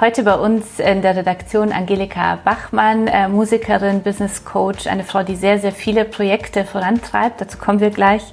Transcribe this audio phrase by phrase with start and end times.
[0.00, 5.36] Heute bei uns in der Redaktion Angelika Bachmann, äh, Musikerin, Business Coach, eine Frau, die
[5.36, 7.40] sehr, sehr viele Projekte vorantreibt.
[7.40, 8.24] Dazu kommen wir gleich.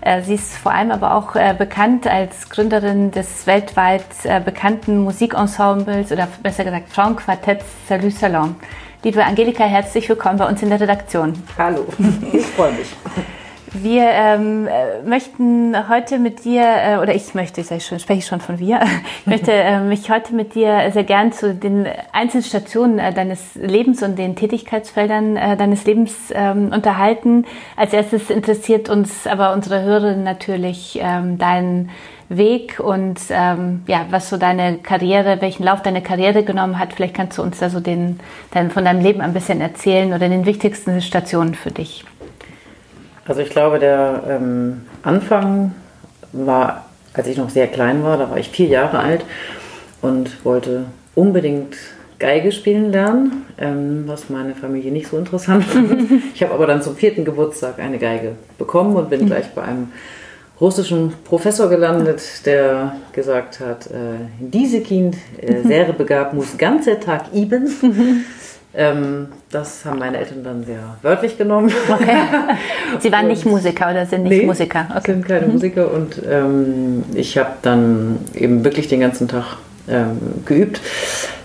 [0.00, 4.04] Äh, sie ist vor allem aber auch bekannt als Gründerin des weltweit
[4.44, 8.56] bekannten Musikensembles oder besser gesagt Frauenquartetts Salut Salon.
[9.04, 11.34] Liebe Angelika, herzlich willkommen bei uns in der Redaktion.
[11.56, 11.86] Hallo,
[12.32, 12.88] ich freue mich.
[13.76, 18.26] Wir ähm, äh, möchten heute mit dir, äh, oder ich möchte, ich schon, spreche ich
[18.26, 18.80] schon von wir,
[19.20, 23.56] ich möchte äh, mich heute mit dir sehr gern zu den einzelnen Stationen äh, deines
[23.56, 27.46] Lebens und den Tätigkeitsfeldern äh, deines Lebens ähm, unterhalten.
[27.76, 31.90] Als erstes interessiert uns aber unsere Hörerin natürlich ähm, dein
[32.28, 36.92] Weg und ähm, ja, was so deine Karriere, welchen Lauf deine Karriere genommen hat.
[36.92, 38.20] Vielleicht kannst du uns da so den,
[38.52, 42.04] dein, von deinem Leben ein bisschen erzählen oder den wichtigsten Stationen für dich.
[43.26, 45.72] Also ich glaube, der ähm, Anfang
[46.32, 49.24] war, als ich noch sehr klein war, da war ich vier Jahre alt
[50.02, 51.76] und wollte unbedingt
[52.18, 56.10] Geige spielen lernen, ähm, was meine Familie nicht so interessant fand.
[56.34, 59.88] ich habe aber dann zum vierten Geburtstag eine Geige bekommen und bin gleich bei einem
[60.60, 67.32] russischen Professor gelandet, der gesagt hat, äh, diese Kind äh, sehr begabt, muss ganze Tag
[67.34, 67.68] üben.
[68.76, 71.72] Ähm, das haben meine Eltern dann sehr wörtlich genommen.
[71.88, 72.16] Okay.
[72.98, 74.88] Sie waren nicht Musiker oder sind nicht nee, Musiker?
[74.90, 75.12] Okay.
[75.12, 75.52] sind keine mhm.
[75.52, 79.58] Musiker und ähm, ich habe dann eben wirklich den ganzen Tag
[79.88, 80.80] ähm, geübt,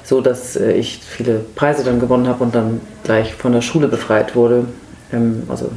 [0.04, 3.88] so dass äh, ich viele Preise dann gewonnen habe und dann gleich von der Schule
[3.88, 4.66] befreit wurde,
[5.14, 5.70] ähm, also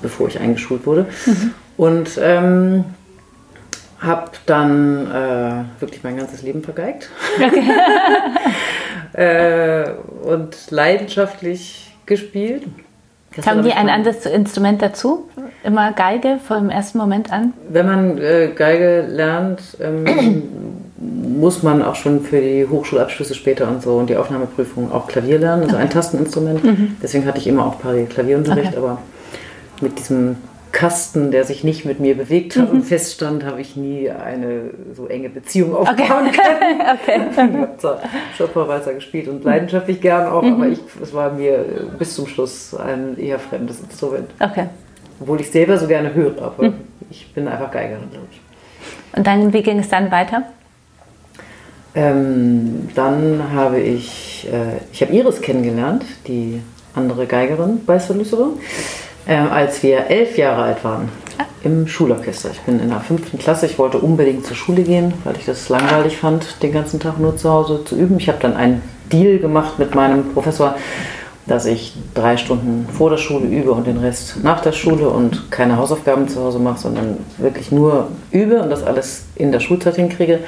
[0.00, 1.06] bevor ich eingeschult wurde.
[1.26, 1.54] Mhm.
[1.76, 2.84] Und ähm,
[4.00, 7.08] habe dann äh, wirklich mein ganzes Leben vergeigt.
[7.36, 7.64] Okay.
[9.12, 9.90] äh,
[10.22, 12.64] und leidenschaftlich gespielt.
[13.36, 15.28] Das Haben die ein anderes Instrument dazu?
[15.62, 17.52] Immer Geige vom ersten Moment an?
[17.68, 20.42] Wenn man äh, Geige lernt, ähm,
[21.38, 25.38] muss man auch schon für die Hochschulabschlüsse später und so und die Aufnahmeprüfung auch Klavier
[25.38, 25.84] lernen, also okay.
[25.84, 26.64] ein Tasteninstrument.
[26.64, 26.96] Mhm.
[27.02, 28.78] Deswegen hatte ich immer auch paar Klavierunterricht, okay.
[28.78, 28.98] aber
[29.80, 30.36] mit diesem
[30.78, 32.78] Kasten, der sich nicht mit mir bewegt hat mhm.
[32.78, 36.80] und feststand, habe ich nie eine so enge Beziehung aufbauen können.
[36.94, 37.20] okay.
[37.32, 38.00] Ich habe zwar
[38.36, 40.52] Schopperwalzer gespielt und leidenschaftlich gern auch, mhm.
[40.52, 41.64] aber ich, es war mir
[41.98, 44.30] bis zum Schluss ein eher fremdes Instrument.
[44.38, 44.66] Okay.
[45.18, 46.74] Obwohl ich selber so gerne höre, aber mhm.
[47.10, 48.40] ich bin einfach Geigerin, glaube ich.
[49.18, 50.44] Und dann, wie ging es dann weiter?
[51.96, 56.62] Ähm, dann habe ich, äh, ich habe Iris kennengelernt, die
[56.94, 58.50] andere Geigerin bei Solüsere
[59.28, 61.08] äh, als wir elf Jahre alt waren.
[61.62, 62.50] Im Schulorchester.
[62.52, 63.66] Ich bin in der fünften Klasse.
[63.66, 67.36] Ich wollte unbedingt zur Schule gehen, weil ich das langweilig fand, den ganzen Tag nur
[67.36, 68.18] zu Hause zu üben.
[68.18, 70.76] Ich habe dann einen Deal gemacht mit meinem Professor,
[71.48, 75.50] dass ich drei Stunden vor der Schule übe und den Rest nach der Schule und
[75.50, 79.96] keine Hausaufgaben zu Hause mache, sondern wirklich nur übe und das alles in der Schulzeit
[79.96, 80.40] hinkriege.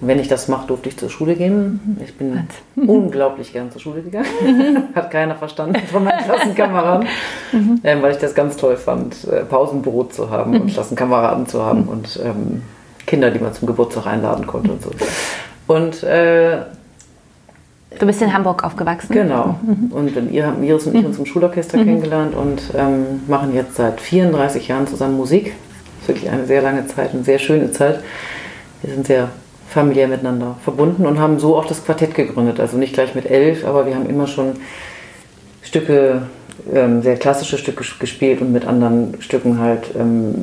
[0.00, 1.98] Und wenn ich das mache, durfte ich zur Schule gehen.
[2.02, 2.44] Ich bin
[2.76, 2.86] Was?
[2.88, 4.26] unglaublich gern zur Schule gegangen.
[4.94, 7.06] Hat keiner verstanden von meinen Klassenkameraden,
[7.52, 7.80] mhm.
[7.84, 11.84] ähm, weil ich das ganz toll fand, äh, Pausenbrot zu haben und Klassenkameraden zu haben
[11.84, 12.62] und ähm,
[13.06, 14.90] Kinder, die man zum Geburtstag einladen konnte und so.
[15.66, 16.62] Und äh,
[17.98, 19.12] Du bist in Hamburg aufgewachsen.
[19.12, 19.58] Genau.
[19.62, 19.92] Mhm.
[19.92, 21.84] Und ihr haben Iris und ich uns im Schulorchester mhm.
[21.84, 25.54] kennengelernt und ähm, machen jetzt seit 34 Jahren zusammen Musik.
[26.00, 28.00] Das ist wirklich eine sehr lange Zeit, eine sehr schöne Zeit.
[28.82, 29.30] Wir sind sehr
[29.68, 32.60] familiär miteinander verbunden und haben so auch das Quartett gegründet.
[32.60, 34.56] Also nicht gleich mit elf, aber wir haben immer schon
[35.62, 36.22] Stücke
[36.74, 40.34] ähm, sehr klassische Stücke gespielt und mit anderen Stücken halt ähm,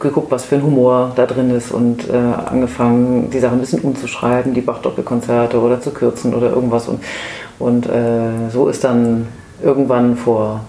[0.00, 3.80] geguckt, was für ein Humor da drin ist und äh, angefangen, die Sachen ein bisschen
[3.80, 6.88] umzuschreiben, die Bach-Doppelkonzerte oder zu kürzen oder irgendwas.
[6.88, 7.02] Und,
[7.58, 9.28] und äh, so ist dann
[9.62, 10.60] irgendwann vor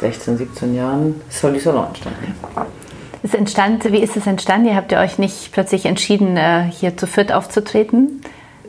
[0.00, 2.34] 16, 17 Jahren Solly Salon entstanden.
[3.22, 4.68] Es entstand, wie ist es entstanden?
[4.68, 8.20] Ihr habt ihr euch nicht plötzlich entschieden, äh, hier zu Fürth aufzutreten?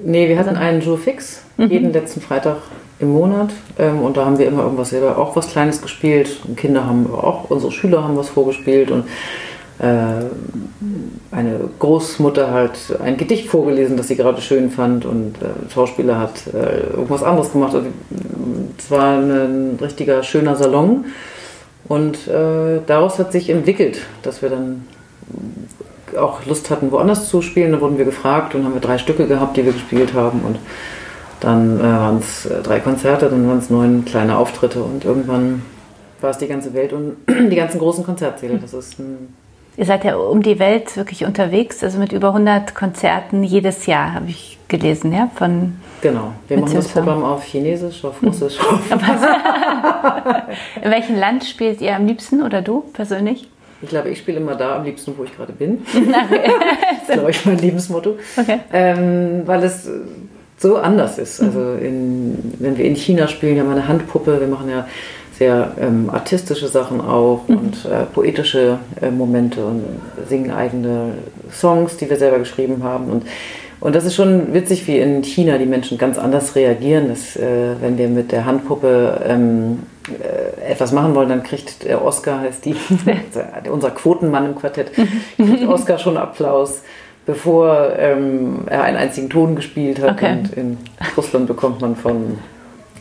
[0.04, 1.69] Nee, wir hatten also, einen Jour fix, mhm.
[1.69, 2.57] jeden letzten Freitag
[3.00, 3.52] im Monat.
[3.78, 6.40] Ähm, und da haben wir immer irgendwas selber auch was Kleines gespielt.
[6.48, 9.06] Und Kinder haben auch, unsere Schüler haben was vorgespielt und
[9.80, 10.26] äh,
[11.32, 16.48] eine Großmutter hat ein Gedicht vorgelesen, das sie gerade schön fand und äh, Schauspieler hat
[16.48, 17.76] äh, irgendwas anderes gemacht.
[17.76, 17.88] Also,
[18.78, 21.06] es war ein richtiger schöner Salon
[21.88, 24.88] und äh, daraus hat sich entwickelt, dass wir dann
[26.18, 27.72] auch Lust hatten, woanders zu spielen.
[27.72, 30.58] Da wurden wir gefragt und haben wir drei Stücke gehabt, die wir gespielt haben und
[31.39, 35.62] Dann äh, waren es äh, drei Konzerte, dann waren es neun kleine Auftritte und irgendwann
[36.19, 38.57] war es die ganze Welt und die ganzen großen Konzertsäle.
[38.57, 38.98] Das ist
[39.80, 44.13] Ihr seid ja um die Welt wirklich unterwegs, also mit über 100 Konzerten jedes Jahr,
[44.13, 45.30] habe ich gelesen, ja?
[45.36, 48.60] Von genau, wir machen das Programm auf Chinesisch, auf Russisch.
[48.60, 48.92] Auf
[50.84, 53.48] In welchem Land spielt ihr am liebsten oder du persönlich?
[53.84, 55.86] Ich glaube, ich spiele immer da am liebsten, wo ich gerade bin.
[55.94, 58.18] das ist, glaube ich, mein Lebensmotto.
[58.36, 58.57] Okay.
[58.74, 59.88] Ähm, weil es
[60.57, 61.42] so anders ist.
[61.42, 64.88] Also in, wenn wir in China spielen, haben wir eine Handpuppe, wir machen ja
[65.38, 67.57] sehr ähm, artistische Sachen auch mhm.
[67.57, 69.83] und äh, poetische äh, Momente und
[70.27, 71.13] singen eigene
[71.51, 73.09] Songs, die wir selber geschrieben haben.
[73.12, 73.27] Und,
[73.80, 77.10] und das ist schon witzig, wie in China die Menschen ganz anders reagieren.
[77.10, 82.03] Dass, äh, wenn wir mit der Handpuppe ähm, äh, etwas machen wollen, dann kriegt der
[82.03, 82.75] Oscar, heißt die,
[83.71, 84.92] unser Quotenmann im Quartett,
[85.36, 86.81] kriegt Oscar schon Applaus
[87.27, 90.13] bevor ähm, er einen einzigen Ton gespielt hat.
[90.13, 90.31] Okay.
[90.31, 90.77] Und in
[91.15, 92.39] Russland bekommt man von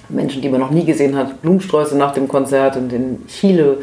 [0.09, 3.79] Menschen, die man noch nie gesehen hat, Blumensträuße nach dem Konzert und in Chile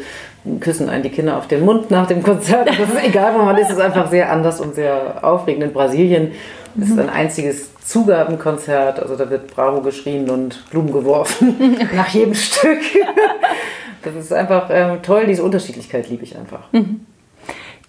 [0.60, 2.68] küssen einen die Kinder auf den Mund nach dem Konzert.
[2.68, 5.64] Das ist egal, wo man ist, es ist einfach sehr anders und sehr aufregend.
[5.64, 6.32] In Brasilien
[6.78, 12.34] ist es ein einziges Zugabenkonzert, also da wird Bravo geschrien und Blumen geworfen nach jedem
[12.34, 12.80] Stück.
[14.02, 16.70] Das ist einfach ähm, toll, diese Unterschiedlichkeit liebe ich einfach.
[16.72, 17.00] Mhm.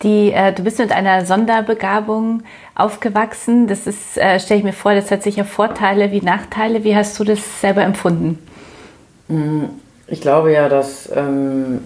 [0.03, 2.43] Die, äh, du bist mit einer Sonderbegabung
[2.75, 3.67] aufgewachsen.
[3.67, 6.83] Das ist, äh, stelle ich mir vor, das hat sicher Vorteile wie Nachteile.
[6.83, 8.39] Wie hast du das selber empfunden?
[9.27, 9.65] Mm,
[10.07, 11.79] ich glaube ja, dass ähm,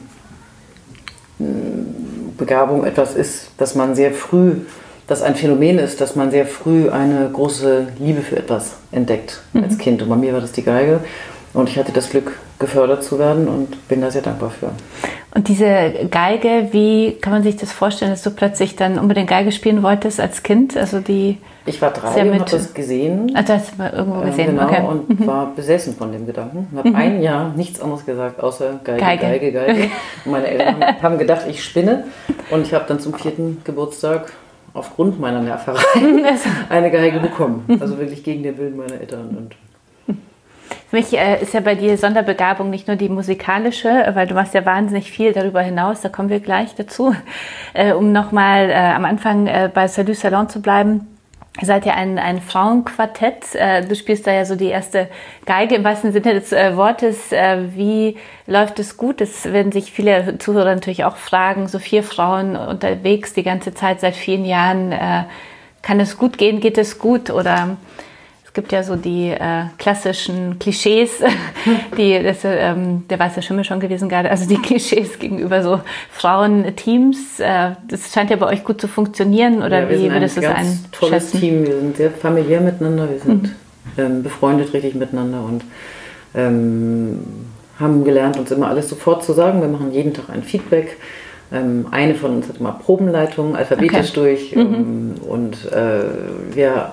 [2.38, 4.56] Begabung etwas ist, dass man sehr früh,
[5.08, 9.64] dass ein Phänomen ist, dass man sehr früh eine große Liebe für etwas entdeckt mhm.
[9.64, 10.02] als Kind.
[10.02, 11.02] Und bei mir war das die Geige.
[11.54, 14.72] Und ich hatte das Glück, gefördert zu werden und bin da sehr dankbar für.
[15.34, 19.52] Und diese Geige, wie kann man sich das vorstellen, dass du plötzlich dann unbedingt Geige
[19.52, 20.76] spielen wolltest als Kind?
[20.76, 23.32] Also die ich war drei und habe das gesehen.
[23.36, 24.82] Also hast du irgendwo gesehen, äh, genau, okay.
[24.88, 25.28] und mhm.
[25.28, 26.68] war besessen von dem Gedanken.
[26.72, 26.96] Ich habe mhm.
[26.96, 29.52] ein Jahr nichts anderes gesagt, außer Geige, Geige, Geige.
[29.52, 29.84] Geige.
[30.26, 32.06] Und meine Eltern haben gedacht, ich spinne.
[32.50, 34.34] Und ich habe dann zum vierten Geburtstag
[34.74, 35.80] aufgrund meiner Nerverei
[36.70, 37.66] eine Geige bekommen.
[37.80, 39.30] Also wirklich gegen den Willen meiner Eltern.
[39.38, 39.56] Und
[40.90, 44.56] für mich äh, ist ja bei dir Sonderbegabung nicht nur die musikalische, weil du machst
[44.56, 47.16] ja wahnsinnig viel darüber hinaus, da kommen wir gleich dazu.
[47.76, 51.08] Äh, um nochmal äh, am Anfang äh, bei Salut Salon zu bleiben.
[51.62, 53.54] Ihr seid ja ein, ein Frauenquartett.
[53.54, 55.08] Äh, du spielst da ja so die erste
[55.46, 57.32] Geige im wahrsten Sinne des äh, Wortes.
[57.32, 59.22] Äh, wie läuft es gut?
[59.22, 61.68] Das werden sich viele Zuhörer natürlich auch fragen.
[61.68, 64.92] So vier Frauen unterwegs die ganze Zeit seit vielen Jahren.
[64.92, 65.26] Äh,
[65.84, 66.60] kann es gut gehen?
[66.60, 67.30] Geht es gut?
[67.30, 67.78] Oder
[68.60, 71.12] gibt ja so die äh, klassischen Klischees,
[71.98, 75.80] die, das, ähm, der weiße Schimmel schon gewesen gerade, also die Klischees gegenüber so
[76.12, 77.40] Frauenteams.
[77.40, 80.48] Äh, das scheint ja bei euch gut zu funktionieren, oder ja, wie würdest du es
[80.48, 80.66] ein?
[80.66, 83.52] Ein tolles Team, wir sind sehr familiär miteinander, wir sind mhm.
[83.98, 85.64] ähm, befreundet richtig miteinander und
[86.36, 87.20] ähm,
[87.80, 89.62] haben gelernt, uns immer alles sofort zu sagen.
[89.62, 90.98] Wir machen jeden Tag ein Feedback.
[91.54, 94.52] Ähm, eine von uns hat immer Probenleitungen alphabetisch okay.
[94.52, 94.62] durch mhm.
[94.62, 96.02] Ähm, und äh,
[96.54, 96.92] wir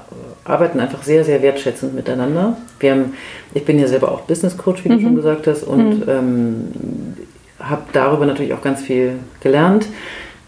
[0.48, 2.56] arbeiten einfach sehr, sehr wertschätzend miteinander.
[2.80, 3.14] Wir haben,
[3.54, 4.96] ich bin ja selber auch Business Coach, wie mhm.
[4.96, 6.08] du schon gesagt hast, und mhm.
[6.08, 6.64] ähm,
[7.60, 9.86] habe darüber natürlich auch ganz viel gelernt,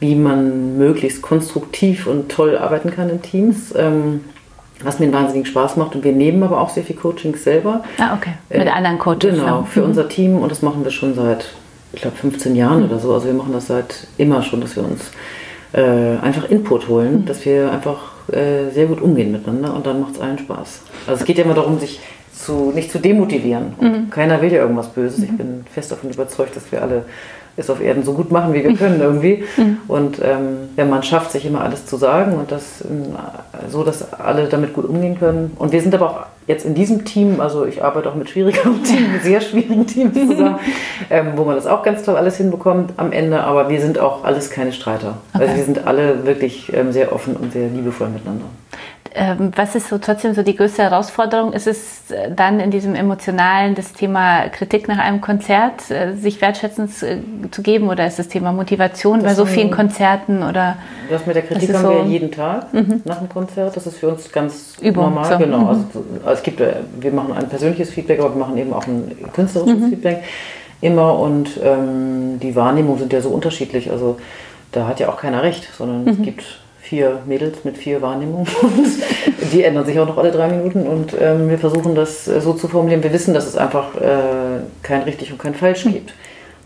[0.00, 3.75] wie man möglichst konstruktiv und toll arbeiten kann in Teams.
[3.76, 4.21] Ähm,
[4.83, 5.95] was mir einen wahnsinnigen Spaß macht.
[5.95, 7.83] Und wir nehmen aber auch sehr viel Coachings selber.
[7.99, 8.35] Ah, okay.
[8.49, 9.35] Mit äh, anderen Coaches.
[9.35, 9.87] Genau, für mhm.
[9.87, 10.37] unser Team.
[10.37, 11.47] Und das machen wir schon seit,
[11.93, 12.85] ich glaube, 15 Jahren mhm.
[12.87, 13.12] oder so.
[13.12, 15.11] Also wir machen das seit immer schon, dass wir uns
[15.73, 17.26] äh, einfach Input holen, mhm.
[17.26, 20.82] dass wir einfach äh, sehr gut umgehen miteinander und dann macht es allen Spaß.
[21.06, 22.00] Also es geht ja immer darum, sich
[22.32, 23.75] zu, nicht zu demotivieren.
[23.80, 24.11] Mhm.
[24.11, 25.18] Keiner will ja irgendwas Böses.
[25.18, 25.25] Mhm.
[25.25, 27.04] Ich bin fest davon überzeugt, dass wir alle
[27.59, 29.45] es auf Erden so gut machen, wie wir können irgendwie.
[29.57, 29.79] Mhm.
[29.88, 33.15] Und ähm, wenn man schafft, sich immer alles zu sagen und das in,
[33.69, 35.53] so, dass alle damit gut umgehen können.
[35.59, 38.83] Und wir sind aber auch jetzt in diesem Team, also ich arbeite auch mit schwierigeren
[38.85, 40.59] Teams, mit sehr schwierigen Teams zusammen,
[41.11, 43.43] ähm, wo man das auch ganz toll alles hinbekommt am Ende.
[43.43, 45.19] Aber wir sind auch alles keine Streiter.
[45.33, 45.45] Also okay.
[45.45, 48.47] Also wir sind alle wirklich ähm, sehr offen und sehr liebevoll miteinander.
[49.20, 51.52] Ähm, was ist so trotzdem so die größte Herausforderung?
[51.52, 56.40] Ist es äh, dann in diesem emotionalen das Thema Kritik nach einem Konzert, äh, sich
[56.40, 56.92] wertschätzend
[57.50, 60.76] zu geben oder ist das Thema Motivation das bei so vielen Konzerten oder?
[61.10, 63.02] Das mit der Kritik haben so wir jeden Tag mhm.
[63.04, 63.76] nach dem Konzert.
[63.76, 65.32] Das ist für uns ganz Übung, normal.
[65.32, 65.38] So.
[65.38, 65.58] Genau.
[65.58, 65.68] Mhm.
[65.68, 65.84] Also,
[66.25, 69.16] also, es gibt, äh, wir machen ein persönliches Feedback, aber wir machen eben auch ein
[69.32, 69.88] künstlerisches mhm.
[69.88, 70.22] Feedback
[70.80, 73.90] immer und ähm, die Wahrnehmungen sind ja so unterschiedlich.
[73.90, 74.18] Also
[74.70, 76.22] da hat ja auch keiner recht, sondern es mhm.
[76.22, 76.44] gibt
[76.88, 78.47] vier Mädels mit vier Wahrnehmungen.
[78.62, 80.87] Und die ändern sich auch noch alle drei Minuten.
[80.87, 83.02] Und ähm, wir versuchen das äh, so zu formulieren.
[83.02, 86.14] Wir wissen, dass es einfach äh, kein richtig und kein falsch gibt.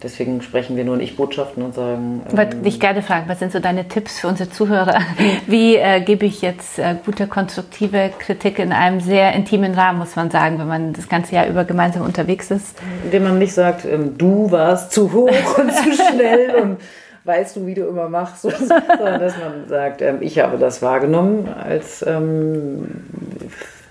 [0.00, 2.22] deswegen sprechen wir nur in Ich-Botschaften und sagen.
[2.30, 5.00] Ich wollte dich gerne fragen, was sind so deine Tipps für unsere Zuhörer?
[5.48, 10.14] Wie äh, gebe ich jetzt äh, gute, konstruktive Kritik in einem sehr intimen Rahmen, muss
[10.14, 12.78] man sagen, wenn man das ganze Jahr über gemeinsam unterwegs ist?
[13.04, 16.76] Indem man nicht sagt, ähm, du warst zu hoch und zu schnell und
[17.24, 21.48] weißt du, wie du immer machst, sondern dass man sagt, ähm, ich habe das wahrgenommen
[21.48, 22.86] als ähm,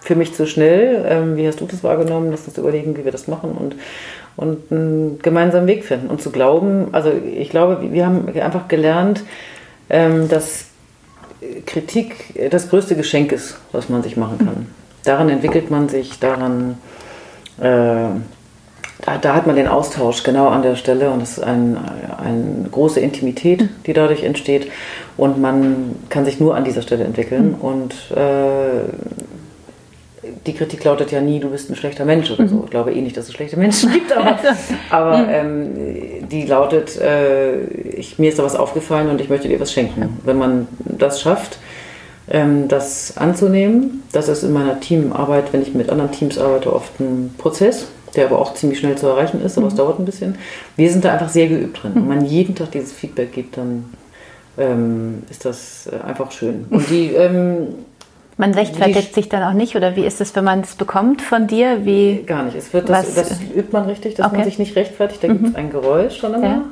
[0.01, 1.05] für mich zu schnell.
[1.07, 2.31] Ähm, wie hast du das wahrgenommen?
[2.31, 3.75] Lass uns überlegen, wie wir das machen und,
[4.35, 6.09] und einen gemeinsamen Weg finden.
[6.09, 9.23] Und zu glauben, also ich glaube, wir haben einfach gelernt,
[9.89, 10.65] ähm, dass
[11.65, 14.67] Kritik das größte Geschenk ist, was man sich machen kann.
[15.03, 16.77] Daran entwickelt man sich, daran
[17.59, 18.09] äh,
[19.01, 21.77] da, da, hat man den Austausch genau an der Stelle und es ist ein,
[22.23, 24.71] eine große Intimität, die dadurch entsteht
[25.17, 27.61] und man kann sich nur an dieser Stelle entwickeln mhm.
[27.61, 28.89] und äh,
[30.45, 32.55] die Kritik lautet ja nie, du bist ein schlechter Mensch oder so.
[32.55, 32.61] Mhm.
[32.65, 34.39] Ich glaube eh nicht, dass es schlechte Menschen gibt, aber,
[34.89, 35.29] aber mhm.
[35.29, 39.71] ähm, die lautet, äh, ich, mir ist da was aufgefallen und ich möchte dir was
[39.71, 40.19] schenken.
[40.23, 41.59] Wenn man das schafft,
[42.29, 46.99] ähm, das anzunehmen, das ist in meiner Teamarbeit, wenn ich mit anderen Teams arbeite, oft
[46.99, 49.71] ein Prozess der aber auch ziemlich schnell zu erreichen ist, aber mhm.
[49.71, 50.37] es dauert ein bisschen.
[50.75, 51.91] Wir sind da einfach sehr geübt drin.
[51.95, 53.85] Wenn man jeden Tag dieses Feedback gibt, dann
[54.57, 56.65] ähm, ist das äh, einfach schön.
[56.69, 57.67] Und die ähm,
[58.37, 61.45] man rechtfertigt sich dann auch nicht oder wie ist es, wenn man es bekommt von
[61.45, 61.85] dir?
[61.85, 62.57] Wie, gar nicht.
[62.57, 64.37] Es wird das, das übt man richtig, dass okay.
[64.37, 65.23] man sich nicht rechtfertigt.
[65.23, 65.33] Da mhm.
[65.33, 66.47] gibt es ein Geräusch schon immer.
[66.47, 66.63] Ja.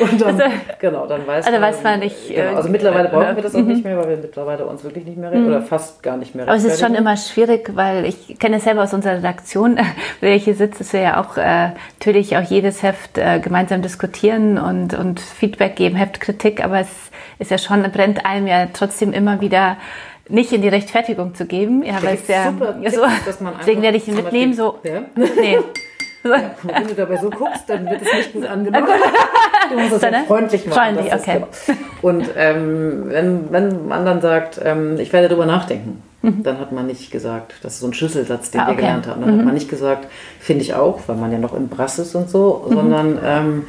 [0.00, 2.28] Und dann, also, genau, dann weiß also man, weiß man nicht.
[2.28, 3.68] Genau, also mittlerweile brauchen wir das auch mhm.
[3.68, 5.46] nicht mehr, weil wir mittlerweile uns wirklich nicht mehr mhm.
[5.46, 8.64] oder fast gar nicht mehr Aber es ist schon immer schwierig, weil ich kenne es
[8.64, 9.78] selber aus unserer Redaktion,
[10.20, 13.82] wo ich hier sitze, dass wir ja auch äh, natürlich auch jedes Heft äh, gemeinsam
[13.82, 16.88] diskutieren und, und Feedback geben, Heftkritik, aber es
[17.38, 19.76] ist ja schon, brennt einem ja trotzdem immer wieder
[20.28, 21.82] nicht in die Rechtfertigung zu geben.
[21.82, 25.02] Ja, weil es ja, super so, Tipps, deswegen werde ich ihn mitnehmen, so, ja?
[25.14, 25.58] nee.
[26.24, 28.86] Ja, wenn du dabei so guckst, dann wird es nicht gut angenommen.
[29.70, 30.78] Du musst es ja freundlich machen.
[30.78, 31.44] Freundlich, okay.
[31.66, 31.78] Genau.
[32.02, 36.42] Und ähm, wenn, wenn man dann sagt, ähm, ich werde darüber nachdenken, mhm.
[36.42, 38.72] dann hat man nicht gesagt, das ist so ein Schlüsselsatz, den ah, okay.
[38.72, 39.20] wir gelernt haben.
[39.22, 39.38] Dann mhm.
[39.38, 40.08] hat man nicht gesagt,
[40.40, 42.74] finde ich auch, weil man ja noch im Brass ist und so, mhm.
[42.74, 43.64] sondern ähm,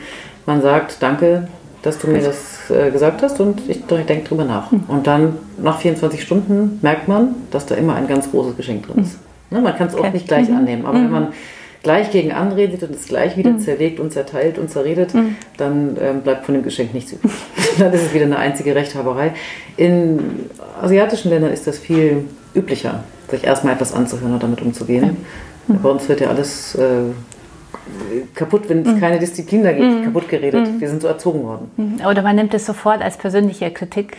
[0.45, 1.47] man sagt, danke,
[1.83, 4.71] dass du mir das äh, gesagt hast und ich denke drüber nach.
[4.71, 4.83] Mhm.
[4.87, 9.03] Und dann nach 24 Stunden merkt man, dass da immer ein ganz großes Geschenk drin
[9.03, 9.19] ist.
[9.49, 9.57] Mhm.
[9.57, 10.07] Ne, man kann es okay.
[10.07, 10.57] auch nicht gleich mhm.
[10.57, 11.27] annehmen, aber wenn man
[11.83, 13.59] gleich gegen anredet und es gleich wieder mhm.
[13.59, 15.35] zerlegt und zerteilt und zerredet, mhm.
[15.57, 17.31] dann ähm, bleibt von dem Geschenk nichts übrig.
[17.77, 19.33] dann ist es wieder eine einzige Rechthaberei.
[19.75, 20.49] In
[20.81, 22.25] asiatischen Ländern ist das viel
[22.55, 25.17] üblicher, sich erstmal etwas anzuhören und damit umzugehen.
[25.67, 25.81] Mhm.
[25.81, 27.11] Bei uns wird ja alles äh,
[28.33, 28.99] kaputt, wenn es mhm.
[28.99, 30.05] keine Disziplin da gibt, mhm.
[30.05, 30.67] kaputt geredet.
[30.67, 30.81] Mhm.
[30.81, 32.01] Wir sind so erzogen worden.
[32.09, 34.15] Oder man nimmt es sofort als persönliche Kritik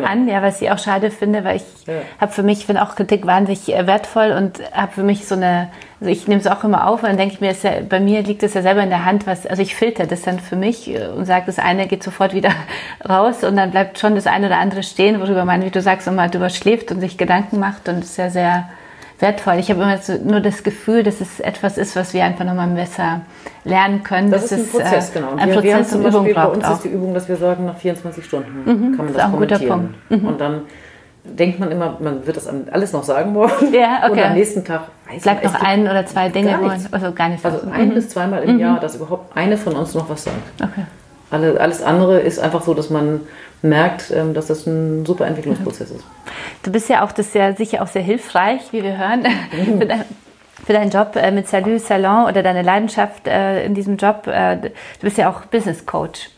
[0.00, 0.10] genau.
[0.10, 1.94] an, ja, was ich auch schade finde, weil ich ja.
[2.20, 5.68] habe für mich, finde auch Kritik wahnsinnig äh, wertvoll und habe für mich so eine,
[6.00, 8.22] also ich nehme es auch immer auf und dann denke ich mir, ja, bei mir
[8.22, 10.90] liegt es ja selber in der Hand, was, also ich filter das dann für mich
[10.90, 12.50] äh, und sage, das eine geht sofort wieder
[13.08, 16.06] raus und dann bleibt schon das eine oder andere stehen, worüber man, wie du sagst,
[16.06, 18.68] immer drüber schläft und sich Gedanken macht und ist ja sehr
[19.18, 19.54] wertvoll.
[19.58, 22.68] Ich habe immer so, nur das Gefühl, dass es etwas ist, was wir einfach nochmal
[22.68, 23.22] besser
[23.64, 24.30] lernen können.
[24.30, 25.32] Das, das ist ein Prozess, äh, genau.
[25.32, 26.72] Und ein wir, Prozess wir haben zum Beispiel, bei uns auch.
[26.72, 29.94] ist die Übung, dass wir sagen, nach 24 Stunden mhm, kann man das, das kommentieren.
[30.08, 30.26] Mhm.
[30.26, 30.62] Und dann
[31.24, 33.72] denkt man immer, man wird das alles noch sagen morgen.
[33.72, 34.12] Ja, okay.
[34.12, 36.92] Und am nächsten Tag weiß Bleibt noch ein oder zwei Dinge, gar nichts.
[36.92, 37.44] also gar nicht.
[37.44, 37.94] Also ein mhm.
[37.94, 38.60] bis zweimal im mhm.
[38.60, 40.36] Jahr, dass überhaupt eine von uns noch was sagt.
[40.62, 40.84] Okay.
[41.34, 43.22] Alle, alles andere ist einfach so, dass man
[43.60, 46.04] merkt, ähm, dass das ein super Entwicklungsprozess ist.
[46.62, 49.80] Du bist ja auch, das ja sicher auch sehr hilfreich, wie wir hören, mhm.
[50.64, 54.28] für, deinen Job äh, mit Salut Salon oder deine Leidenschaft äh, in diesem Job.
[54.28, 56.30] Äh, du bist ja auch Business Coach.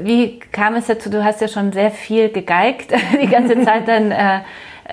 [0.00, 1.10] Wie kam es dazu?
[1.10, 4.14] Du hast ja schon sehr viel gegeigt die ganze Zeit dann.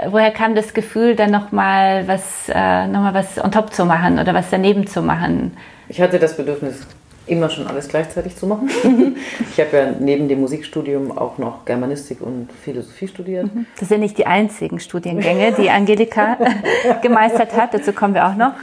[0.08, 4.34] woher kam das Gefühl, dann nochmal was, noch mal was on top zu machen oder
[4.34, 5.56] was daneben zu machen?
[5.88, 6.88] Ich hatte das Bedürfnis,
[7.28, 8.70] immer schon alles gleichzeitig zu machen.
[8.84, 9.16] Mhm.
[9.52, 13.54] ich habe ja neben dem Musikstudium auch noch Germanistik und Philosophie studiert.
[13.54, 13.66] Mhm.
[13.80, 16.38] Das sind nicht die einzigen Studiengänge, die Angelika
[17.02, 17.74] gemeistert hat.
[17.74, 18.54] Dazu kommen wir auch noch.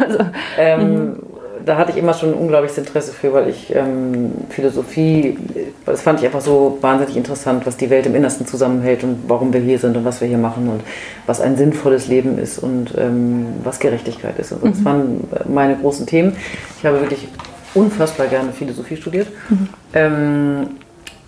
[0.00, 0.18] also,
[0.58, 1.22] ähm, mhm.
[1.64, 5.36] Da hatte ich immer schon ein unglaubliches Interesse für, weil ich ähm, Philosophie,
[5.84, 9.52] das fand ich einfach so wahnsinnig interessant, was die Welt im Innersten zusammenhält und warum
[9.52, 10.82] wir hier sind und was wir hier machen und
[11.26, 14.52] was ein sinnvolles Leben ist und ähm, was Gerechtigkeit ist.
[14.52, 16.36] Also das waren meine großen Themen.
[16.78, 17.26] Ich habe wirklich
[17.76, 19.28] unfassbar gerne Philosophie studiert.
[19.48, 19.68] Mhm.
[19.94, 20.66] Ähm,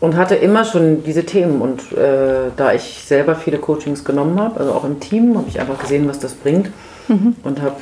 [0.01, 1.61] und hatte immer schon diese Themen.
[1.61, 5.61] Und äh, da ich selber viele Coachings genommen habe, also auch im Team, habe ich
[5.61, 6.71] einfach gesehen, was das bringt.
[7.09, 7.37] Mhm.
[7.43, 7.77] Und habe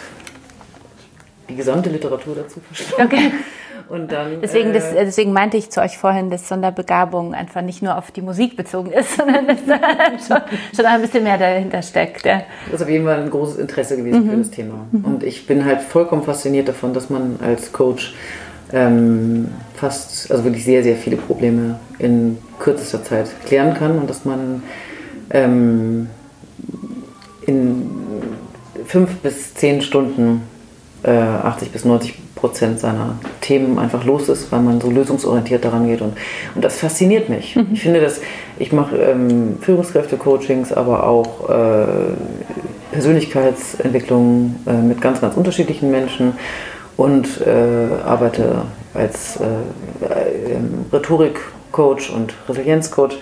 [1.49, 3.15] die gesamte Literatur dazu verstanden.
[3.15, 3.33] Okay.
[3.89, 7.83] Und dann, deswegen, das, äh, deswegen meinte ich zu euch vorhin, dass Sonderbegabung einfach nicht
[7.83, 9.79] nur auf die Musik bezogen ist, sondern dass da
[10.27, 12.27] schon, schon ein bisschen mehr dahinter steckt.
[12.27, 12.43] Ja.
[12.65, 14.31] Das ist auf jeden Fall ein großes Interesse gewesen mhm.
[14.31, 14.87] für das Thema.
[14.91, 15.05] Mhm.
[15.05, 18.15] Und ich bin halt vollkommen fasziniert davon, dass man als Coach
[18.73, 24.25] ähm, fast, also wirklich sehr, sehr viele Probleme in kürzester Zeit klären kann und dass
[24.25, 24.63] man
[25.31, 26.09] ähm,
[27.47, 27.91] in
[28.87, 30.43] fünf bis zehn Stunden
[31.03, 35.87] äh, 80 bis 90 Prozent seiner Themen einfach los ist, weil man so lösungsorientiert daran
[35.87, 36.03] geht.
[36.03, 36.13] Und,
[36.55, 37.57] und das fasziniert mich.
[37.57, 37.69] Mhm.
[37.73, 38.21] Ich finde, dass
[38.59, 41.87] ich mache ähm, Führungskräfte-Coachings, aber auch äh,
[42.93, 46.35] Persönlichkeitsentwicklung äh, mit ganz, ganz unterschiedlichen Menschen
[46.97, 48.63] und äh, arbeite
[48.95, 49.45] als äh,
[50.55, 53.19] ähm, Rhetorik-Coach und Resilienz-Coach.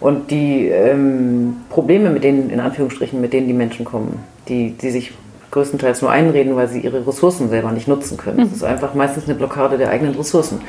[0.00, 4.90] Und die ähm, Probleme, mit denen, in Anführungsstrichen, mit denen die Menschen kommen, die, die
[4.90, 5.12] sich
[5.50, 8.38] größtenteils nur einreden, weil sie ihre Ressourcen selber nicht nutzen können.
[8.38, 10.60] Das ist einfach meistens eine Blockade der eigenen Ressourcen.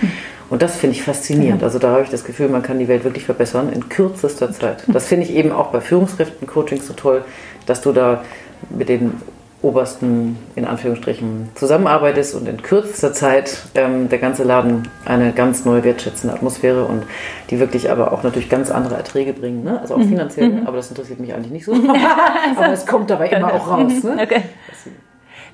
[0.50, 1.64] Und das finde ich faszinierend.
[1.64, 4.84] Also da habe ich das Gefühl, man kann die Welt wirklich verbessern in kürzester Zeit.
[4.88, 7.24] Das finde ich eben auch bei Führungskräften-Coachings so toll,
[7.66, 8.24] dass du da
[8.70, 9.14] mit den
[9.62, 15.84] obersten, in Anführungsstrichen, zusammenarbeitest und in kürzester Zeit ähm, der ganze Laden eine ganz neue
[15.84, 17.04] wertschätzende Atmosphäre und
[17.50, 19.64] die wirklich aber auch natürlich ganz andere Erträge bringen.
[19.64, 19.82] Ne?
[19.82, 20.10] Also auch mhm.
[20.10, 20.68] finanziell, mhm.
[20.68, 21.74] aber das interessiert mich eigentlich nicht so.
[22.56, 24.04] aber es kommt dabei immer auch raus.
[24.04, 24.18] Ne?
[24.30, 24.44] Okay.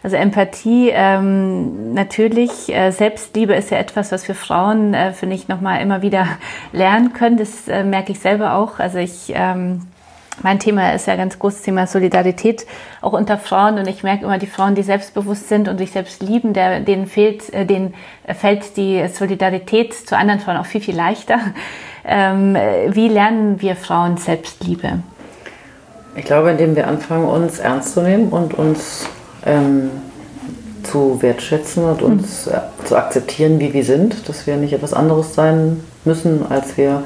[0.02, 5.46] Also Empathie ähm, natürlich, äh, Selbstliebe ist ja etwas, was wir Frauen, äh, finde ich,
[5.46, 6.26] nochmal immer wieder
[6.72, 7.36] lernen können.
[7.36, 8.78] Das äh, merke ich selber auch.
[8.78, 9.82] Also ich ähm,
[10.42, 12.66] mein Thema ist ja ganz großes Thema Solidarität
[13.00, 16.22] auch unter Frauen und ich merke immer die Frauen, die selbstbewusst sind und sich selbst
[16.22, 17.94] lieben, der, denen fehlt, äh, denen
[18.26, 21.38] fällt die Solidarität zu anderen Frauen auch viel viel leichter.
[22.04, 22.56] Ähm,
[22.88, 25.00] wie lernen wir Frauen Selbstliebe?
[26.16, 29.06] Ich glaube, indem wir anfangen, uns ernst zu nehmen und uns
[29.46, 29.90] ähm,
[30.82, 32.86] zu wertschätzen und uns mhm.
[32.86, 37.04] zu akzeptieren, wie wir sind, dass wir nicht etwas anderes sein müssen, als wir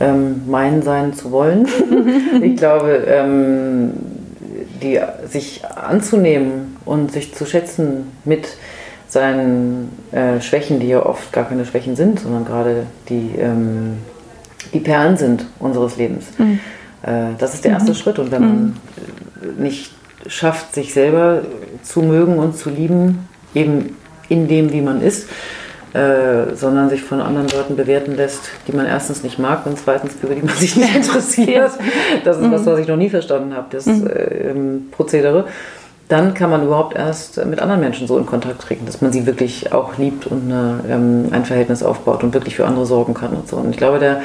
[0.00, 1.66] ähm, meinen sein zu wollen.
[2.42, 3.92] ich glaube, ähm,
[4.82, 8.48] die, sich anzunehmen und sich zu schätzen mit
[9.08, 13.98] seinen äh, Schwächen, die ja oft gar keine Schwächen sind, sondern gerade die, ähm,
[14.72, 16.26] die Perlen sind unseres Lebens.
[16.36, 16.60] Mhm.
[17.02, 17.96] Äh, das ist der erste mhm.
[17.96, 18.18] Schritt.
[18.18, 18.58] Und wenn man
[19.40, 19.62] mhm.
[19.62, 19.92] nicht
[20.26, 21.42] schafft, sich selber
[21.82, 23.96] zu mögen und zu lieben, eben
[24.28, 25.28] in dem, wie man ist,
[25.94, 30.12] äh, sondern sich von anderen Leuten bewerten lässt, die man erstens nicht mag und zweitens
[30.22, 31.72] über die man sich nicht interessiert.
[32.24, 32.66] Das ist was, mhm.
[32.66, 34.06] was ich noch nie verstanden habe, das mhm.
[34.06, 35.46] äh, Prozedere.
[36.08, 39.26] Dann kann man überhaupt erst mit anderen Menschen so in Kontakt treten, dass man sie
[39.26, 43.32] wirklich auch liebt und eine, ähm, ein Verhältnis aufbaut und wirklich für andere sorgen kann
[43.32, 43.56] und so.
[43.56, 44.22] Und ich glaube, der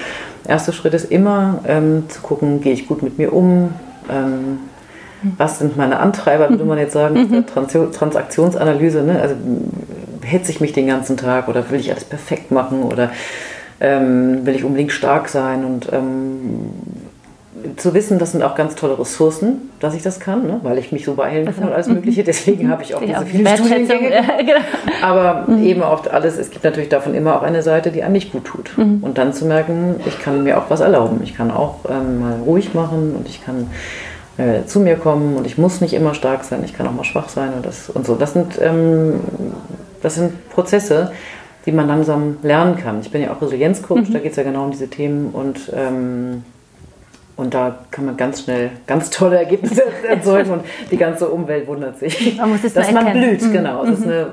[0.48, 3.74] erste Schritt ist immer ähm, zu gucken, gehe ich gut mit mir um,
[4.10, 4.60] ähm,
[5.38, 7.46] was sind meine Antreiber, würde man jetzt sagen, mhm.
[7.48, 9.22] Trans Transaktionsanalyse, ne?
[9.22, 9.36] also
[10.24, 13.12] hetze ich mich den ganzen Tag oder will ich alles perfekt machen oder
[13.80, 16.72] ähm, will ich unbedingt stark sein und ähm,
[17.78, 20.60] zu wissen, das sind auch ganz tolle Ressourcen, dass ich das kann, ne?
[20.64, 22.24] weil ich mich so beeilen kann und alles Mögliche.
[22.24, 24.10] Deswegen habe ich auch diese viele Studiengänge.
[24.44, 24.60] Genau.
[25.02, 25.64] Aber mhm.
[25.64, 28.46] eben auch alles, es gibt natürlich davon immer auch eine Seite, die einem nicht gut
[28.46, 28.78] tut.
[28.78, 29.00] Mhm.
[29.02, 31.22] Und dann zu merken, ich kann mir auch was erlauben.
[31.24, 33.68] Ich kann auch ähm, mal ruhig machen und ich kann
[34.38, 37.04] äh, zu mir kommen und ich muss nicht immer stark sein, ich kann auch mal
[37.04, 38.16] schwach sein und, das, und so.
[38.16, 39.20] Das sind, ähm,
[40.04, 41.12] das sind Prozesse,
[41.66, 43.00] die man langsam lernen kann.
[43.02, 44.14] Ich bin ja auch Resilienzcoach, mhm.
[44.14, 46.44] da geht es ja genau um diese Themen und, ähm,
[47.38, 51.98] und da kann man ganz schnell ganz tolle Ergebnisse erzeugen und die ganze Umwelt wundert
[51.98, 53.30] sich, man dass man erkennen.
[53.30, 53.42] blüht.
[53.42, 53.54] Mhm.
[53.54, 54.26] Genau, es ist ein äh,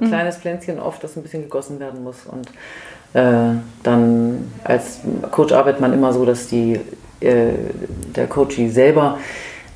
[0.00, 0.08] mhm.
[0.08, 2.48] kleines Pflänzchen oft, das ein bisschen gegossen werden muss und
[3.14, 6.80] äh, dann als Coach arbeitet man immer so, dass die,
[7.20, 7.52] äh,
[8.16, 9.18] der Coachie selber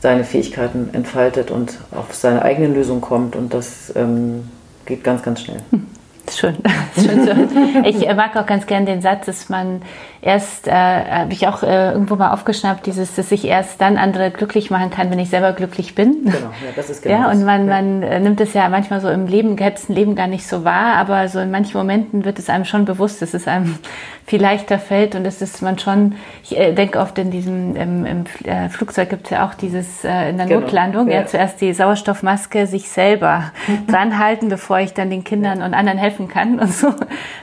[0.00, 4.48] seine Fähigkeiten entfaltet und auf seine eigene Lösung kommt und das ähm,
[4.86, 5.62] geht ganz, ganz schnell.
[5.70, 5.86] Hm.
[6.30, 6.56] Schön.
[6.94, 9.82] Schön ich mag auch ganz gern den Satz, dass man
[10.22, 14.30] erst, äh, habe ich auch äh, irgendwo mal aufgeschnappt, dieses, dass ich erst dann andere
[14.30, 16.24] glücklich machen kann, wenn ich selber glücklich bin.
[16.24, 17.74] Genau, ja, das ist genau Ja, und man, ja.
[17.74, 20.94] man äh, nimmt es ja manchmal so im Leben, gehetzten Leben gar nicht so wahr,
[20.94, 23.78] aber so in manchen Momenten wird es einem schon bewusst, dass es einem
[24.26, 28.06] viel leichter fällt und es ist man schon, ich äh, denke oft in diesem, im,
[28.06, 30.60] im äh, Flugzeug gibt es ja auch dieses, äh, in der genau.
[30.60, 31.20] Notlandung, ja.
[31.20, 31.26] ja.
[31.26, 33.50] zuerst die Sauerstoffmaske sich selber
[33.88, 36.88] dran halten, bevor ich dann den Kindern und anderen helfe helfen kann und so.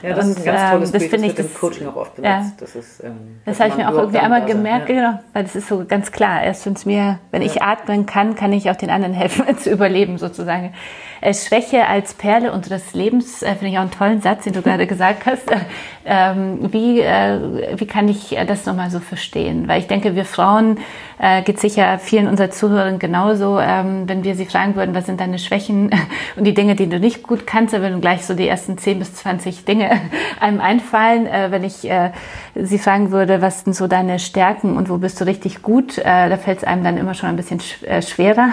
[0.02, 1.86] Ja, das und, ist ein ganz tolles ähm, das Bild, das ich wird im Coaching
[1.88, 2.32] auch oft benutzt.
[2.32, 2.52] Ja.
[2.58, 4.94] Das, ist, ähm, das habe ich mir auch irgendwie einmal gemerkt, ja.
[4.94, 6.42] genau, weil das ist so ganz klar.
[6.42, 9.70] Erst wenn es mir, wenn ich atmen kann, kann ich auch den anderen helfen zu
[9.70, 10.72] überleben sozusagen.
[11.20, 14.62] Äh, Schwäche als Perle unseres Lebens äh, finde ich auch einen tollen Satz, den du
[14.62, 15.50] gerade gesagt hast.
[15.50, 15.58] Äh,
[16.04, 19.68] ähm, wie, äh, wie kann ich äh, das nochmal so verstehen?
[19.68, 20.78] Weil ich denke, wir Frauen
[21.20, 25.20] äh, geht sicher vielen unserer Zuhörern genauso, ähm, wenn wir sie fragen würden, was sind
[25.20, 25.90] deine Schwächen
[26.36, 28.98] und die Dinge, die du nicht gut kannst, dann würden gleich so die ersten 10
[28.98, 29.90] bis 20 Dinge
[30.40, 31.26] einem einfallen.
[31.26, 32.12] Äh, wenn ich äh,
[32.54, 36.04] sie fragen würde, was sind so deine Stärken und wo bist du richtig gut, äh,
[36.04, 38.48] da fällt es einem dann immer schon ein bisschen sch äh, schwerer.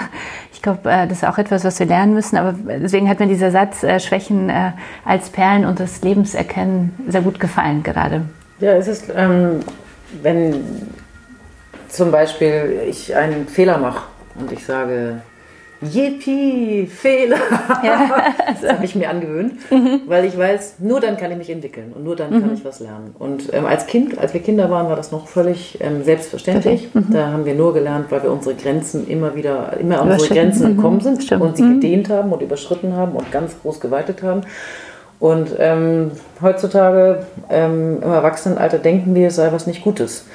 [0.52, 3.28] Ich glaube, äh, das ist auch etwas, was wir lernen müssen, aber deswegen hat mir
[3.28, 4.72] dieser Satz, äh, Schwächen äh,
[5.06, 8.24] als Perlen unseres Lebens erkennen, sehr gut gefallen gerade.
[8.60, 9.60] Ja, es ist, ähm,
[10.22, 10.56] wenn
[11.89, 14.04] zum Beispiel ich einen Fehler mache
[14.39, 15.21] und ich sage,
[15.82, 17.38] Yippie, Fehler.
[17.84, 18.10] Ja.
[18.62, 19.54] Das habe ich mir angewöhnt,
[20.08, 22.80] weil ich weiß, nur dann kann ich mich entwickeln und nur dann kann ich was
[22.80, 23.13] lernen.
[23.19, 26.88] Und ähm, als Kind, als wir Kinder waren, war das noch völlig ähm, selbstverständlich.
[27.12, 30.34] Da haben wir nur gelernt, weil wir unsere Grenzen immer wieder, immer an unsere.
[30.34, 30.76] Grenzen Mhm.
[30.78, 31.43] gekommen sind Stimmt.
[31.43, 34.41] und sie gedehnt haben und überschritten haben und ganz groß geweitet haben.
[35.19, 40.26] Und ähm, heutzutage ähm, im Erwachsenenalter denken wir, es sei was nicht Gutes.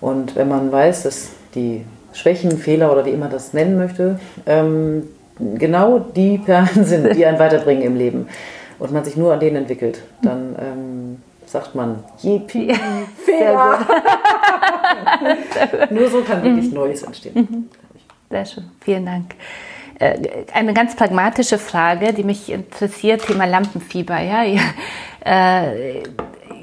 [0.00, 5.08] Und wenn man weiß, dass die Schwächen, Fehler oder wie immer das nennen möchte, ähm,
[5.38, 8.28] genau die Perlen sind, die einen weiterbringen im Leben
[8.78, 12.74] und man sich nur an denen entwickelt, dann ähm, sagt man, Yippie,
[13.24, 13.78] Fehler.
[15.90, 17.70] nur so kann wirklich Neues entstehen.
[18.30, 19.34] Sehr schön, vielen Dank.
[19.98, 20.18] Äh,
[20.52, 24.20] Eine ganz pragmatische Frage, die mich interessiert, Thema Lampenfieber.
[24.20, 24.42] Ja,
[25.26, 26.02] Äh,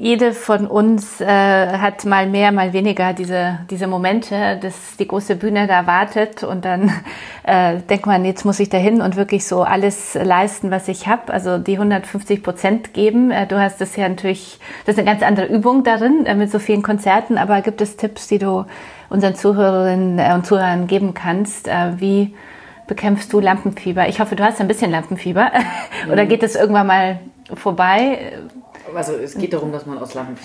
[0.03, 5.37] jede von uns äh, hat mal mehr, mal weniger diese, diese Momente, dass die große
[5.37, 6.91] Bühne da wartet und dann
[7.43, 11.31] äh, denkt man, jetzt muss ich dahin und wirklich so alles leisten, was ich habe,
[11.31, 13.31] also die 150 Prozent geben.
[13.31, 16.51] Äh, du hast das ja natürlich, das ist eine ganz andere Übung darin äh, mit
[16.51, 18.65] so vielen Konzerten, aber gibt es Tipps, die du
[19.09, 22.35] unseren Zuhörerinnen äh, und Zuhörern geben kannst, äh, wie
[22.87, 24.09] bekämpfst du Lampenfieber?
[24.09, 25.49] Ich hoffe, du hast ein bisschen Lampenfieber.
[26.11, 27.19] Oder geht es irgendwann mal
[27.55, 28.33] vorbei?
[28.95, 30.37] Also es geht darum, dass man aus Lampen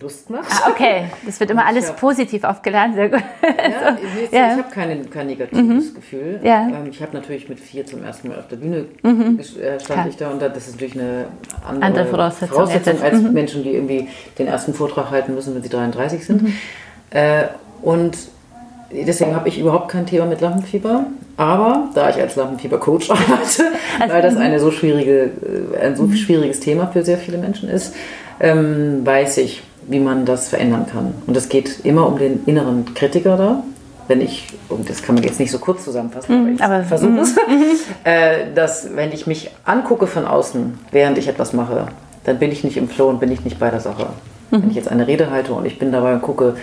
[0.00, 0.46] Lust macht.
[0.50, 1.04] Ah, okay.
[1.26, 1.92] Das wird immer alles Ja.
[1.94, 2.94] positiv aufgeladen.
[2.94, 3.20] Sehr gut.
[3.42, 3.90] Ja,
[4.30, 4.46] nee, Ja.
[4.46, 4.58] Mhm.
[4.58, 6.40] Ich habe kein, kein negatives Gefühl.
[6.42, 6.62] Ja.
[6.64, 6.74] Mhm.
[6.74, 9.84] Ähm, ich habe natürlich mit vier zum ersten Mal auf der Bühne ges- äh, stand
[10.00, 10.06] Klar.
[10.08, 11.26] ich da und da- das ist natürlich eine
[11.66, 12.48] andere, Andere Voraussetzung.
[12.56, 16.52] Voraussetzung als Menschen, die irgendwie den ersten Vortrag halten müssen, wenn sie 33 sind.
[17.10, 17.44] Äh,
[17.82, 18.16] und
[18.92, 21.06] deswegen habe ich überhaupt kein Thema mit Lampenfieber.
[21.36, 23.64] Aber da ich als Lampenfieber-Coach arbeite,
[24.06, 25.30] weil das eine so schwierige,
[25.74, 27.94] äh, ein so schwieriges Thema für sehr viele Menschen ist,
[28.40, 31.14] ähm, weiß ich, wie man das verändern kann.
[31.26, 33.62] Und es geht immer um den inneren Kritiker da.
[34.08, 37.34] Wenn ich, und das kann man jetzt nicht so kurz zusammenfassen, aber ich versuche es,
[38.04, 41.86] äh, dass wenn ich mich angucke von außen, während ich etwas mache,
[42.24, 44.08] dann bin ich nicht im Flow und bin ich nicht bei der Sache.
[44.50, 46.56] Wenn ich jetzt eine Rede halte und ich bin dabei und gucke,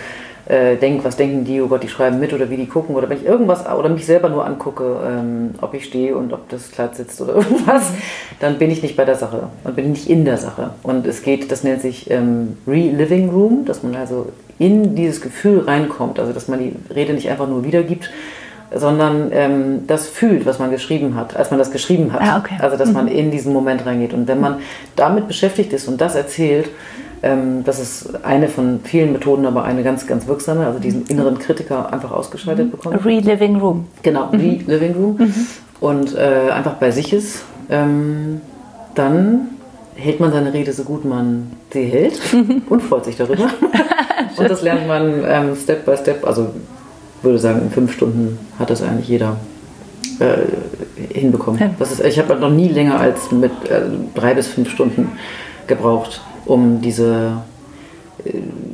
[0.50, 3.08] äh, denk, was denken die, oh Gott, die schreiben mit oder wie die gucken, oder
[3.08, 6.72] wenn ich irgendwas oder mich selber nur angucke, ähm, ob ich stehe und ob das
[6.72, 7.92] Kleid sitzt oder irgendwas,
[8.40, 10.70] dann bin ich nicht bei der Sache und bin nicht in der Sache.
[10.82, 14.26] Und es geht, das nennt sich ähm, Reliving Room, dass man also
[14.58, 18.10] in dieses Gefühl reinkommt, also dass man die Rede nicht einfach nur wiedergibt,
[18.74, 22.22] sondern ähm, das fühlt, was man geschrieben hat, als man das geschrieben hat.
[22.22, 22.56] Ah, okay.
[22.58, 24.12] Also dass man in diesen Moment reingeht.
[24.12, 24.56] Und wenn man
[24.96, 26.70] damit beschäftigt ist und das erzählt,
[27.22, 31.92] das ist eine von vielen Methoden, aber eine ganz, ganz wirksame, also diesen inneren Kritiker
[31.92, 33.04] einfach ausgeschaltet bekommt.
[33.04, 33.86] Reliving Room.
[34.02, 35.34] Genau, wie Living Room.
[35.80, 38.40] Und äh, einfach bei sich ist, ähm,
[38.94, 39.48] dann
[39.94, 42.20] hält man seine Rede so gut man sie hält
[42.68, 43.44] und freut sich darüber.
[44.36, 46.48] und das lernt man ähm, Step by Step, also
[47.22, 49.36] würde sagen, in fünf Stunden hat das eigentlich jeder
[50.20, 51.60] äh, hinbekommen.
[51.60, 51.70] Ja.
[51.78, 53.82] Das ist, ich habe noch nie länger als mit äh,
[54.14, 55.12] drei bis fünf Stunden
[55.66, 57.42] gebraucht, um diese
[58.24, 58.32] äh,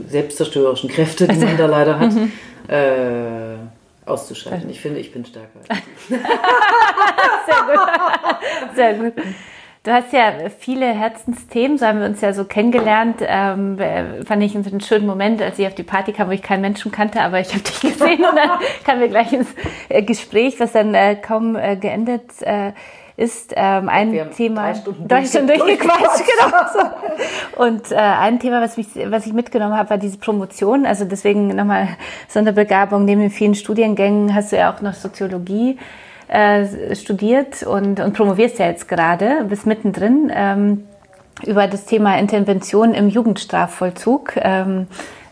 [0.08, 2.12] selbstzerstörerischen Kräfte, die man da leider hat,
[2.68, 3.56] äh,
[4.06, 4.70] auszuschalten.
[4.70, 5.60] Ich finde, ich bin stärker.
[6.08, 6.18] Sehr
[7.66, 8.74] gut.
[8.74, 9.12] Sehr gut.
[9.86, 13.18] Du hast ja viele Herzensthemen, so haben wir uns ja so kennengelernt.
[13.20, 16.42] Ähm, äh, fand ich einen schönen Moment, als ich auf die Party kam, wo ich
[16.42, 18.50] keinen Menschen kannte, aber ich habe dich gesehen und dann
[18.84, 19.46] kamen wir gleich ins
[19.88, 22.72] äh, Gespräch, was dann äh, kaum äh, geendet äh,
[23.16, 23.54] ist.
[23.56, 24.72] Ähm, ein Thema,
[25.08, 26.56] drei Stunden schon durch- durchgequatscht, genau.
[26.72, 27.62] So.
[27.64, 30.84] Und äh, ein Thema, was, mich, was ich mitgenommen habe, war diese Promotion.
[30.86, 31.88] Also deswegen nochmal
[32.28, 33.04] Sonderbegabung.
[33.04, 35.78] Neben den vielen Studiengängen hast du ja auch noch Soziologie
[36.28, 40.86] äh, studiert und, und promovierst ja jetzt gerade, bist mittendrin ähm,
[41.46, 44.34] über das Thema Intervention im Jugendstrafvollzug.
[44.36, 44.88] Ähm,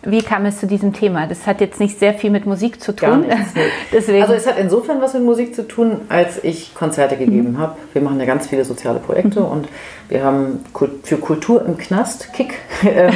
[0.07, 1.27] Wie kam es zu diesem Thema?
[1.27, 3.25] Das hat jetzt nicht sehr viel mit Musik zu tun.
[3.93, 4.23] Deswegen.
[4.23, 7.59] Also es hat insofern was mit Musik zu tun, als ich Konzerte gegeben mhm.
[7.59, 7.77] habe.
[7.93, 9.47] Wir machen ja ganz viele soziale Projekte mhm.
[9.47, 9.69] und
[10.09, 10.65] wir haben
[11.03, 13.13] für Kultur im Knast, KIK, ähm,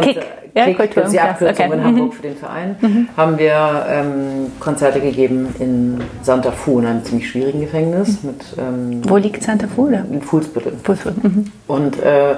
[0.00, 0.24] Kick.
[0.54, 1.74] Ja, Kick, Kultur im die Abkürzung okay.
[1.74, 2.12] in Hamburg mhm.
[2.12, 3.08] für den Verein, mhm.
[3.14, 8.22] haben wir ähm, Konzerte gegeben in Santa Fu, in einem ziemlich schwierigen Gefängnis.
[8.22, 9.88] Mit, ähm, Wo liegt Santa Fu?
[9.88, 10.06] Oder?
[10.10, 10.72] In Fuhlsbüttel.
[10.82, 11.30] Fuhlsbüttel.
[11.30, 11.52] Mhm.
[11.66, 12.36] Und äh,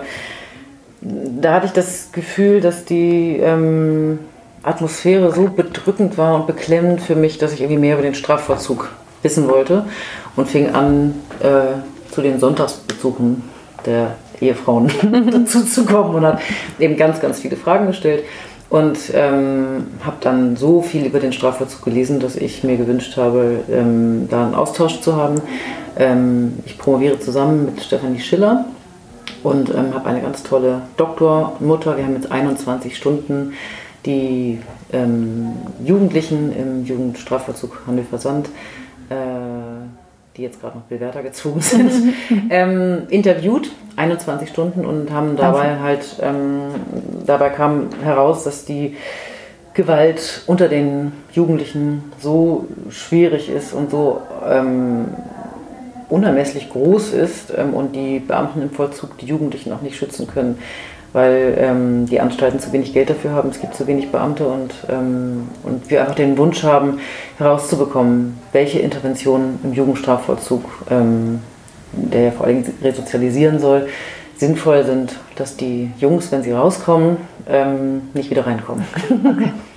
[1.01, 4.19] da hatte ich das Gefühl, dass die ähm,
[4.63, 8.91] Atmosphäre so bedrückend war und beklemmend für mich, dass ich irgendwie mehr über den Strafvollzug
[9.23, 9.85] wissen wollte
[10.37, 13.43] und fing an, äh, zu den Sonntagsbesuchen
[13.87, 14.91] der Ehefrauen
[15.33, 16.41] dazu zu kommen und hat
[16.79, 18.25] eben ganz, ganz viele Fragen gestellt
[18.71, 23.61] und ähm, habe dann so viel über den Strafvollzug gelesen, dass ich mir gewünscht habe,
[23.71, 25.41] ähm, da einen Austausch zu haben.
[25.97, 28.67] Ähm, ich promoviere zusammen mit Stefanie Schiller
[29.43, 31.97] und ähm, habe eine ganz tolle Doktormutter.
[31.97, 33.55] Wir haben jetzt 21 Stunden
[34.07, 34.59] die
[34.93, 35.53] ähm,
[35.85, 38.49] Jugendlichen im Jugendstrafvollzug Hannover-Sand,
[39.11, 39.15] äh,
[40.37, 41.91] die jetzt gerade noch Bewerter gezwungen sind,
[42.51, 46.71] ähm, interviewt, 21 Stunden und haben dabei halt, ähm,
[47.27, 48.97] dabei kam heraus, dass die
[49.75, 55.07] Gewalt unter den Jugendlichen so schwierig ist und so ähm,
[56.09, 60.59] unermesslich groß ist ähm, und die Beamten im Vollzug die Jugendlichen auch nicht schützen können,
[61.13, 64.75] weil ähm, die Anstalten zu wenig Geld dafür haben, es gibt zu wenig Beamte und,
[64.91, 66.99] ähm, und wir einfach den Wunsch haben,
[67.39, 71.41] herauszubekommen, welche Interventionen im Jugendstrafvollzug, ähm,
[71.93, 73.89] der ja vor allem resozialisieren soll,
[74.37, 77.17] sinnvoll sind, dass die Jungs, wenn sie rauskommen,
[77.49, 78.85] ähm, nicht wieder reinkommen.
[79.11, 79.53] Okay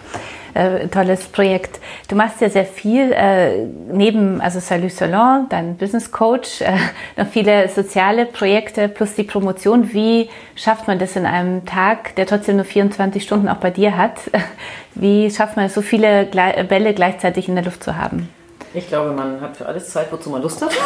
[0.54, 1.80] äh, tolles Projekt.
[2.08, 6.74] Du machst ja sehr viel äh, neben also Salut Salon, dein Business Coach, äh,
[7.18, 9.94] noch viele soziale Projekte plus die Promotion.
[9.94, 13.98] Wie schafft man das in einem Tag, der trotzdem nur 24 Stunden auch bei dir
[13.98, 14.20] hat?
[14.96, 18.28] Wie schafft man es, so viele Bälle gleichzeitig in der Luft zu haben?
[18.74, 20.72] Ich glaube, man hat für alles Zeit, wozu man Lust hat.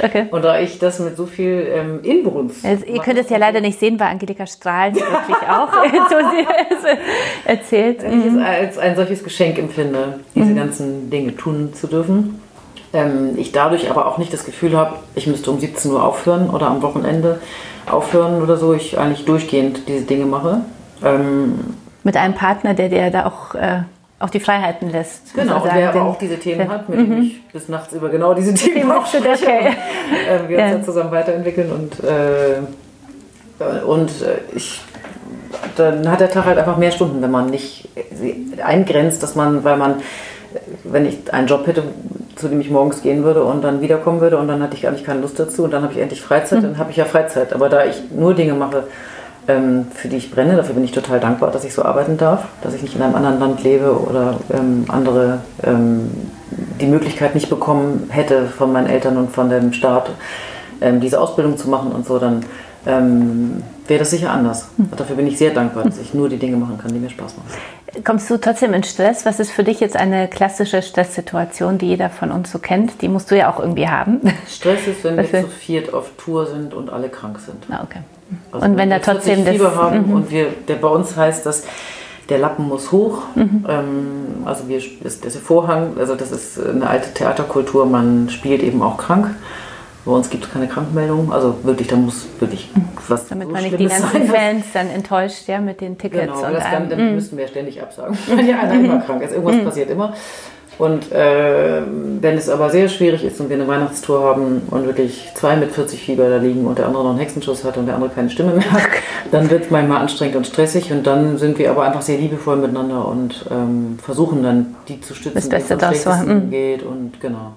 [0.00, 0.26] Okay.
[0.30, 2.64] Und da ich das mit so viel ähm, Inbrunst.
[2.64, 5.72] Also, ihr könnt es ja leider nicht sehen, weil Angelika strahlt wirklich auch,
[6.08, 6.98] so sie es
[7.44, 8.02] erzählt.
[8.02, 8.42] Wenn ich es mhm.
[8.42, 10.56] als ein solches Geschenk empfinde, diese mhm.
[10.56, 12.40] ganzen Dinge tun zu dürfen.
[12.92, 16.48] Ähm, ich dadurch aber auch nicht das Gefühl habe, ich müsste um 17 Uhr aufhören
[16.50, 17.40] oder am Wochenende
[17.90, 18.72] aufhören oder so.
[18.72, 20.60] Ich eigentlich durchgehend diese Dinge mache.
[21.04, 21.74] Ähm,
[22.04, 23.56] mit einem Partner, der dir da auch.
[23.56, 23.80] Äh
[24.20, 25.34] auch die Freiheiten lässt.
[25.34, 27.22] Genau, und der auch diese Themen hat, mit dem mhm.
[27.22, 29.46] ich bis nachts über genau diese Themen auch spreche.
[29.46, 29.68] Okay.
[29.68, 30.64] Und, äh, wir ja.
[30.66, 32.60] uns ja zusammen weiterentwickeln und, äh,
[33.84, 34.82] und äh, ich,
[35.76, 37.88] dann hat der Tag halt einfach mehr Stunden, wenn man nicht
[38.62, 39.96] eingrenzt, dass man, weil man,
[40.82, 41.84] wenn ich einen Job hätte,
[42.34, 45.04] zu dem ich morgens gehen würde und dann wiederkommen würde und dann hatte ich eigentlich
[45.04, 46.62] keine Lust dazu und dann habe ich endlich Freizeit, mhm.
[46.62, 47.52] dann habe ich ja Freizeit.
[47.52, 48.84] Aber da ich nur Dinge mache,
[49.48, 50.56] ähm, für die ich brenne.
[50.56, 53.14] Dafür bin ich total dankbar, dass ich so arbeiten darf, dass ich nicht in einem
[53.14, 56.10] anderen Land lebe oder ähm, andere ähm,
[56.80, 60.10] die Möglichkeit nicht bekommen hätte von meinen Eltern und von dem Staat,
[60.80, 62.44] ähm, diese Ausbildung zu machen und so, dann
[62.86, 64.68] ähm, wäre das sicher anders.
[64.76, 64.90] Mhm.
[64.96, 67.34] Dafür bin ich sehr dankbar, dass ich nur die Dinge machen kann, die mir Spaß
[67.36, 68.04] machen.
[68.04, 69.24] Kommst du trotzdem in Stress?
[69.24, 73.00] Was ist für dich jetzt eine klassische Stresssituation, die jeder von uns so kennt?
[73.00, 74.20] Die musst du ja auch irgendwie haben.
[74.46, 77.64] Stress ist, wenn wir zu viert auf Tour sind und alle krank sind.
[77.70, 78.00] Ah, okay.
[78.52, 80.12] Also und wenn da trotzdem das Fieber haben mhm.
[80.12, 81.64] und wir, der bei uns heißt das,
[82.28, 83.22] der Lappen muss hoch.
[83.34, 83.64] Mhm.
[83.68, 83.96] Ähm,
[84.44, 87.86] also wir, das, das Vorhang, also das ist eine alte Theaterkultur.
[87.86, 89.34] Man spielt eben auch krank.
[90.04, 91.32] Bei uns gibt es keine Krankmeldung.
[91.32, 92.88] Also wirklich, da muss wirklich mhm.
[93.08, 96.22] was Damit so man nicht die ganzen sein, Fans dann enttäuscht ja, mit den Tickets.
[96.22, 97.14] Genau, und das kann, dann mhm.
[97.14, 98.16] müssten wir ständig absagen.
[98.26, 99.32] Weil ja einer immer krank ist.
[99.32, 99.64] Irgendwas mhm.
[99.64, 100.14] passiert immer.
[100.78, 101.82] Und äh,
[102.20, 105.72] wenn es aber sehr schwierig ist und wir eine Weihnachtstour haben und wirklich zwei mit
[105.72, 108.30] 40 Fieber da liegen und der andere noch einen Hexenschuss hat und der andere keine
[108.30, 108.82] Stimme mehr hat,
[109.32, 112.56] dann wird es manchmal anstrengend und stressig und dann sind wir aber einfach sehr liebevoll
[112.56, 116.10] miteinander und ähm, versuchen dann die zu stützen, das Beste, das so.
[116.10, 116.50] Mhm.
[116.50, 117.54] geht und genau.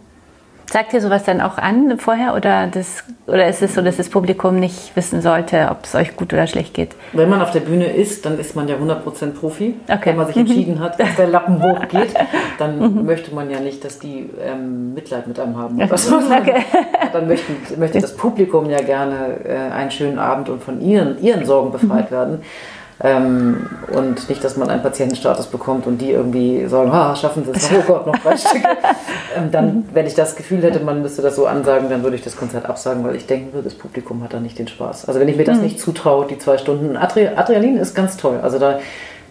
[0.72, 4.08] Sagt ihr sowas dann auch an vorher oder, das, oder ist es so, dass das
[4.08, 6.96] Publikum nicht wissen sollte, ob es euch gut oder schlecht geht?
[7.12, 9.76] Wenn man auf der Bühne ist, dann ist man ja 100% Profi.
[9.90, 10.00] Okay.
[10.06, 12.14] Wenn man sich entschieden hat, dass der Lappen hochgeht,
[12.58, 13.06] dann mhm.
[13.06, 15.76] möchte man ja nicht, dass die ähm, Mitleid mit einem haben.
[15.76, 16.16] Oder so.
[16.16, 16.64] Okay.
[17.12, 21.46] Dann möchten, möchte das Publikum ja gerne äh, einen schönen Abend und von ihren, ihren
[21.46, 22.16] Sorgen befreit mhm.
[22.16, 22.42] werden.
[23.04, 27.52] Ähm, und nicht, dass man einen Patientenstatus bekommt und die irgendwie sagen, ah, schaffen Sie
[27.52, 28.68] es, oh Gott, noch drei Stücke.
[29.36, 32.24] Ähm, dann, wenn ich das Gefühl hätte, man müsste das so ansagen, dann würde ich
[32.24, 35.08] das Konzert absagen, weil ich denken würde, das Publikum hat da nicht den Spaß.
[35.08, 35.64] Also wenn ich mir das mhm.
[35.64, 38.40] nicht zutraue, die zwei Stunden, Adre Adrenalin ist ganz toll.
[38.44, 38.80] Also da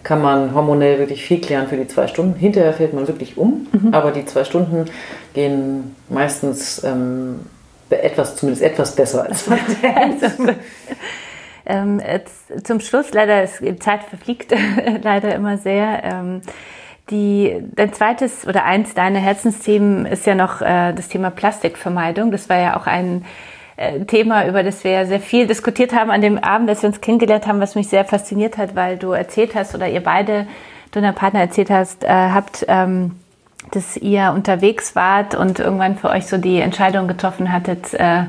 [0.03, 2.37] kann man hormonell wirklich viel klären für die zwei Stunden.
[2.37, 3.93] Hinterher fällt man wirklich um, mhm.
[3.93, 4.85] aber die zwei Stunden
[5.33, 7.41] gehen meistens ähm,
[7.89, 9.59] etwas, zumindest etwas besser als man
[11.71, 12.01] Ähm,
[12.63, 14.53] zum Schluss, leider, die Zeit verfliegt
[15.03, 16.03] leider immer sehr.
[16.03, 16.41] Ähm,
[17.09, 22.31] die, dein zweites oder eins deiner Herzensthemen ist ja noch äh, das Thema Plastikvermeidung.
[22.31, 23.25] Das war ja auch ein
[23.77, 27.01] äh, Thema, über das wir sehr viel diskutiert haben an dem Abend, dass wir uns
[27.01, 30.47] kennengelernt haben, was mich sehr fasziniert hat, weil du erzählt hast oder ihr beide,
[30.91, 33.15] du und dein Partner erzählt hast, äh, habt, ähm,
[33.71, 38.23] dass ihr unterwegs wart und irgendwann für euch so die Entscheidung getroffen hattet, äh,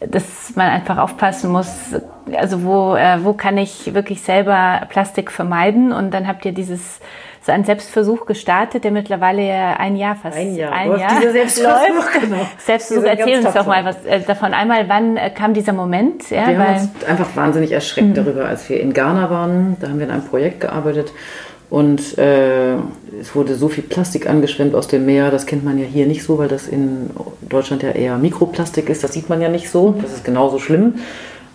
[0.00, 1.94] dass man einfach aufpassen muss,
[2.34, 5.92] also wo, äh, wo kann ich wirklich selber Plastik vermeiden?
[5.92, 7.00] Und dann habt ihr dieses
[7.40, 11.32] so einen Selbstversuch gestartet, der mittlerweile ja ein Jahr fast ein Jahr, ein Jahr dieser
[11.32, 12.20] Selbstversuch, läuft.
[12.20, 12.46] Genau.
[12.58, 14.52] Selbstversuch, erzähl uns doch mal was äh, davon.
[14.52, 16.28] Einmal, wann äh, kam dieser Moment?
[16.28, 18.14] Ja, wir haben uns einfach wahnsinnig erschreckt mhm.
[18.14, 19.76] darüber, als wir in Ghana waren.
[19.80, 21.12] Da haben wir in einem Projekt gearbeitet
[21.68, 22.74] und äh,
[23.20, 25.30] es wurde so viel Plastik angeschwemmt aus dem Meer.
[25.30, 27.10] Das kennt man ja hier nicht so, weil das in
[27.48, 29.02] Deutschland ja eher Mikroplastik ist.
[29.02, 29.94] Das sieht man ja nicht so.
[30.00, 30.94] Das ist genauso schlimm.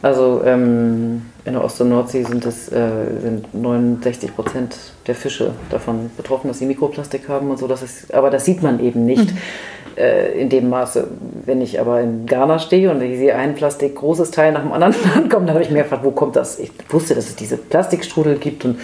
[0.01, 2.89] Also ähm, in der Ost- und Nordsee sind, es, äh,
[3.21, 4.75] sind 69 Prozent
[5.07, 7.67] der Fische davon betroffen, dass sie Mikroplastik haben und so.
[7.67, 9.99] Das ist, aber das sieht man eben nicht mhm.
[10.39, 11.07] in dem Maße.
[11.45, 14.73] Wenn ich aber in Ghana stehe und ich sehe ein Plastik großes Teil nach dem
[14.73, 16.59] anderen ankommen, dann habe ich mir gefragt, wo kommt das?
[16.59, 18.77] Ich wusste, dass es diese Plastikstrudel gibt und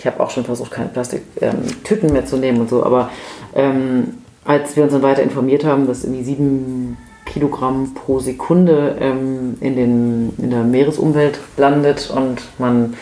[0.00, 2.82] ich habe auch schon versucht, keine Plastiktüten ähm, mehr zu nehmen und so.
[2.82, 3.10] Aber
[3.54, 4.14] ähm,
[4.46, 9.76] als wir uns dann weiter informiert haben, dass irgendwie sieben Kilogramm pro Sekunde ähm, in,
[9.76, 12.94] den, in der Meeresumwelt landet und man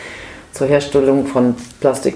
[0.51, 2.15] zur Herstellung von Plastik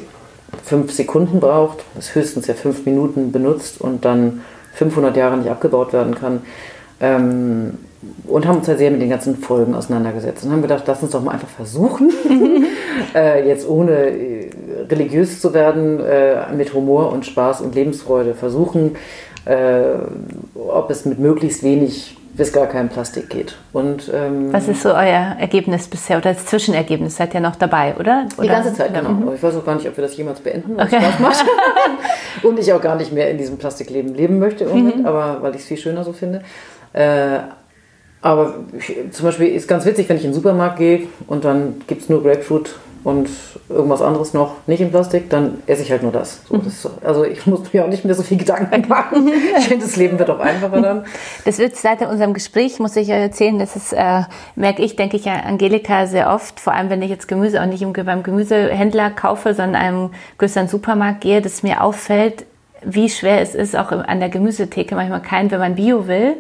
[0.65, 4.41] fünf Sekunden braucht, das höchstens ja fünf Minuten benutzt und dann
[4.74, 6.41] 500 Jahre nicht abgebaut werden kann.
[7.00, 7.78] Ähm,
[8.26, 11.12] und haben uns ja sehr mit den ganzen Folgen auseinandergesetzt und haben gedacht, lass uns
[11.12, 12.12] doch mal einfach versuchen,
[13.15, 14.43] äh, jetzt ohne äh,
[14.89, 18.96] religiös zu werden, äh, mit Humor und Spaß und Lebensfreude versuchen,
[19.46, 19.84] äh,
[20.56, 23.56] ob es mit möglichst wenig bis gar kein Plastik geht.
[23.74, 27.17] Und, ähm, Was ist so euer Ergebnis bisher oder das Zwischenergebnis?
[27.17, 28.26] Seid ihr noch dabei, oder?
[28.38, 28.43] oder?
[28.43, 29.10] Die ganze Zeit, genau.
[29.10, 29.36] Mhm.
[29.36, 31.00] Ich weiß auch gar nicht, ob wir das jemals beenden, was okay.
[31.02, 31.46] Spaß macht.
[32.43, 35.06] und ich auch gar nicht mehr in diesem Plastikleben leben möchte, mhm.
[35.06, 36.41] aber weil ich es viel schöner so finde.
[36.93, 37.39] Äh,
[38.22, 41.82] aber ich, zum Beispiel ist ganz witzig, wenn ich in den Supermarkt gehe und dann
[41.88, 43.30] gibt es nur Grapefruit und
[43.70, 46.42] irgendwas anderes noch nicht in Plastik, dann esse ich halt nur das.
[46.48, 49.30] So, das also ich muss mir auch nicht mehr so viel Gedanken machen.
[49.58, 51.06] Ich finde, das Leben wird auch einfacher dann.
[51.46, 54.22] Das wird seit unserem Gespräch, muss ich euch erzählen, das ist, äh,
[54.56, 57.84] merke ich, denke ich, Angelika sehr oft, vor allem wenn ich jetzt Gemüse auch nicht
[58.06, 62.46] beim Gemüsehändler kaufe, sondern einem größeren Supermarkt gehe, dass mir auffällt,
[62.86, 66.38] wie schwer es ist, auch an der Gemüsetheke manchmal kein, wenn man Bio will,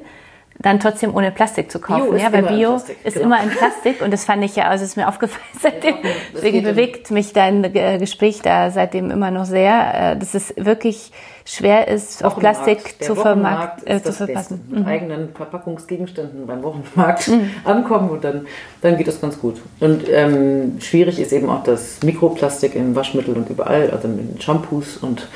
[0.63, 2.11] dann trotzdem ohne Plastik zu kaufen.
[2.11, 3.25] Bio ja, weil Bio ist genau.
[3.25, 5.95] immer in Plastik und das fand ich ja, also ist mir aufgefallen seitdem.
[6.33, 11.11] Deswegen bewegt mich dein äh, Gespräch da seitdem immer noch sehr, äh, dass es wirklich
[11.45, 14.61] schwer ist, auf Plastik zu, vermarkt, äh, zu verpassen.
[14.69, 14.87] Mit mhm.
[14.87, 17.51] eigenen Verpackungsgegenständen beim Wochenmarkt mhm.
[17.65, 18.47] ankommen und dann,
[18.81, 19.61] dann geht das ganz gut.
[19.81, 24.95] Und ähm, schwierig ist eben auch das Mikroplastik im Waschmittel und überall, also in Shampoos
[24.95, 25.27] und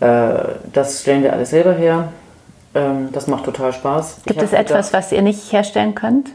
[0.00, 0.34] äh,
[0.70, 2.12] das stellen wir alles selber her
[2.74, 4.22] ähm, das macht total Spaß.
[4.26, 6.30] Gibt es etwas, was ihr nicht herstellen könnt?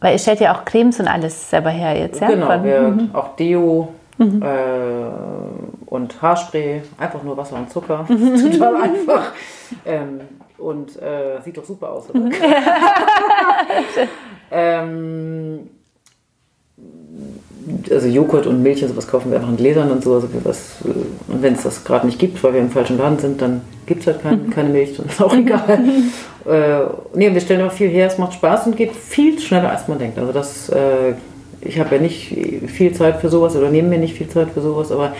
[0.00, 2.28] Weil ihr stellt ja auch Cremes und alles selber her jetzt, ja?
[2.28, 3.10] Genau, wir, mhm.
[3.12, 4.42] auch Deo mhm.
[4.42, 8.06] äh, und Haarspray, einfach nur Wasser und Zucker.
[8.08, 8.52] Mhm.
[8.52, 9.32] total einfach.
[9.84, 10.20] Ähm,
[10.56, 12.20] und äh, sieht doch super aus, oder?
[14.50, 15.68] ähm,
[17.90, 20.14] also Joghurt und Milch und sowas kaufen wir einfach in Gläsern und so.
[20.14, 23.18] Also was, äh, und wenn es das gerade nicht gibt, weil wir im falschen Laden
[23.18, 25.80] sind, dann gibt es halt kein, keine Milch, dann ist auch egal.
[26.46, 26.80] äh,
[27.14, 29.98] nee, wir stellen auch viel her, es macht Spaß und geht viel schneller, als man
[29.98, 30.18] denkt.
[30.18, 31.14] Also das, äh,
[31.60, 34.60] ich habe ja nicht viel Zeit für sowas oder nehme mir nicht viel Zeit für
[34.60, 35.12] sowas, aber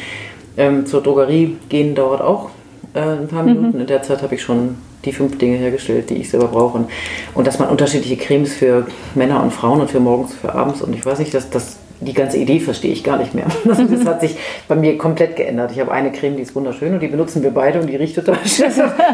[0.57, 2.51] ähm, zur Drogerie gehen dauert auch
[2.95, 3.77] äh, ein paar Minuten.
[3.77, 3.81] Mhm.
[3.81, 6.79] In der Zeit habe ich schon die fünf Dinge hergestellt, die ich selber brauche.
[6.79, 6.91] Und,
[7.35, 10.95] und dass man unterschiedliche Cremes für Männer und Frauen und für morgens, für abends und
[10.95, 13.47] ich weiß nicht, dass das die ganze Idee verstehe ich gar nicht mehr.
[13.69, 15.73] Also das hat sich bei mir komplett geändert.
[15.73, 18.15] Ich habe eine Creme, die ist wunderschön und die benutzen wir beide und die riecht
[18.15, 18.71] total schön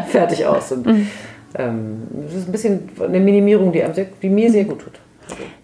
[0.08, 0.72] fertig aus.
[0.72, 1.08] Und mhm.
[1.58, 4.94] ähm, das ist ein bisschen eine Minimierung, die, sehr, die mir sehr gut tut.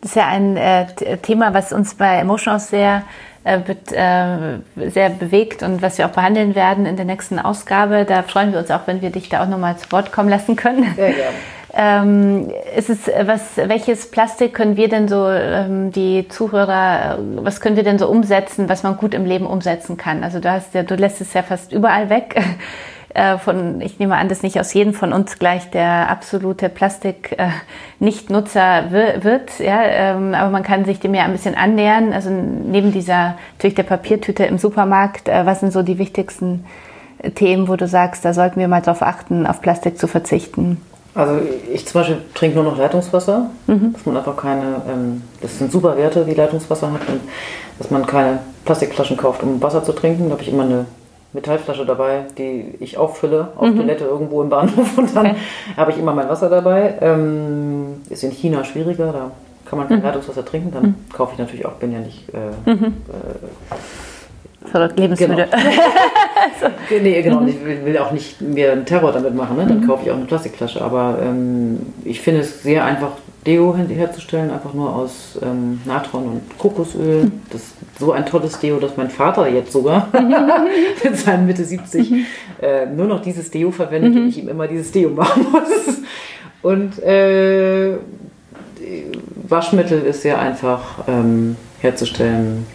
[0.00, 0.86] Das ist ja ein äh,
[1.18, 3.02] Thema, was uns bei Emotion auch sehr,
[3.44, 8.06] äh, äh, sehr bewegt und was wir auch behandeln werden in der nächsten Ausgabe.
[8.06, 10.56] Da freuen wir uns auch, wenn wir dich da auch nochmal zu Wort kommen lassen
[10.56, 10.86] können.
[10.96, 11.36] Sehr gerne.
[11.72, 17.76] Ähm, ist es, was, welches Plastik können wir denn so, ähm, die Zuhörer, was können
[17.76, 20.24] wir denn so umsetzen, was man gut im Leben umsetzen kann?
[20.24, 22.40] Also du hast ja, du lässt es ja fast überall weg.
[23.12, 28.92] Äh, von, ich nehme an, dass nicht aus jedem von uns gleich der absolute Plastik-Nichtnutzer
[28.92, 32.12] äh, wird, ja, ähm, aber man kann sich dem ja ein bisschen annähern.
[32.12, 36.66] Also neben dieser, natürlich der Papiertüte im Supermarkt, äh, was sind so die wichtigsten
[37.34, 40.80] Themen, wo du sagst, da sollten wir mal drauf achten, auf Plastik zu verzichten?
[41.14, 41.40] Also
[41.72, 43.92] ich zum Beispiel trinke nur noch Leitungswasser, mhm.
[43.92, 47.20] dass man einfach keine, ähm, das sind super Werte, die Leitungswasser hat und
[47.78, 50.26] dass man keine Plastikflaschen kauft, um Wasser zu trinken.
[50.26, 50.86] Da habe ich immer eine
[51.32, 53.78] Metallflasche dabei, die ich auffülle auf mhm.
[53.78, 55.36] Toilette irgendwo im Bahnhof und dann okay.
[55.76, 56.94] habe ich immer mein Wasser dabei.
[57.00, 59.30] Ähm, ist in China schwieriger, da
[59.64, 60.04] kann man kein mhm.
[60.04, 60.94] Leitungswasser trinken, dann mhm.
[61.12, 62.84] kaufe ich natürlich auch, bin ja nicht äh, mhm.
[62.84, 63.74] äh,
[64.66, 65.36] Verrückt, Lebensmittel.
[65.36, 65.46] Genau.
[66.60, 66.66] so.
[67.00, 67.44] Nee, genau.
[67.46, 69.56] Ich will, will, auch nicht mir einen Terror damit machen.
[69.56, 69.66] Ne?
[69.66, 69.86] Dann mhm.
[69.86, 70.82] kaufe ich auch eine Plastikflasche.
[70.82, 73.12] Aber ähm, ich finde es sehr einfach,
[73.46, 77.24] Deo herzustellen, einfach nur aus ähm, Natron und Kokosöl.
[77.24, 77.32] Mhm.
[77.50, 80.08] Das ist so ein tolles Deo, dass mein Vater jetzt sogar
[81.02, 82.26] mit seinen Mitte 70 mhm.
[82.60, 84.20] äh, nur noch dieses Deo verwendet mhm.
[84.20, 86.02] und ich ihm immer dieses Deo machen muss.
[86.62, 87.94] Und äh,
[89.48, 92.66] Waschmittel ist sehr einfach ähm, herzustellen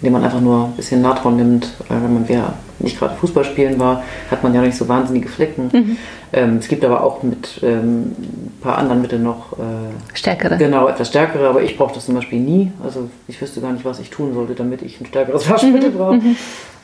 [0.00, 1.64] indem man einfach nur ein bisschen Natron nimmt.
[1.88, 5.28] Äh, wenn man wer nicht gerade Fußball spielen war, hat man ja nicht so wahnsinnige
[5.28, 5.70] Flecken.
[5.72, 5.96] Mhm.
[6.32, 10.56] Ähm, es gibt aber auch mit ähm, ein paar anderen Mitteln noch äh, stärkere.
[10.56, 12.72] Genau, etwas stärkere, aber ich brauche das zum Beispiel nie.
[12.82, 15.96] Also ich wüsste gar nicht, was ich tun sollte, damit ich ein stärkeres Waschmittel mhm.
[15.96, 16.16] brauche.
[16.16, 16.36] Mhm.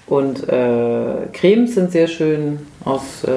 [0.07, 3.31] Und äh, Cremes sind sehr schön aus äh,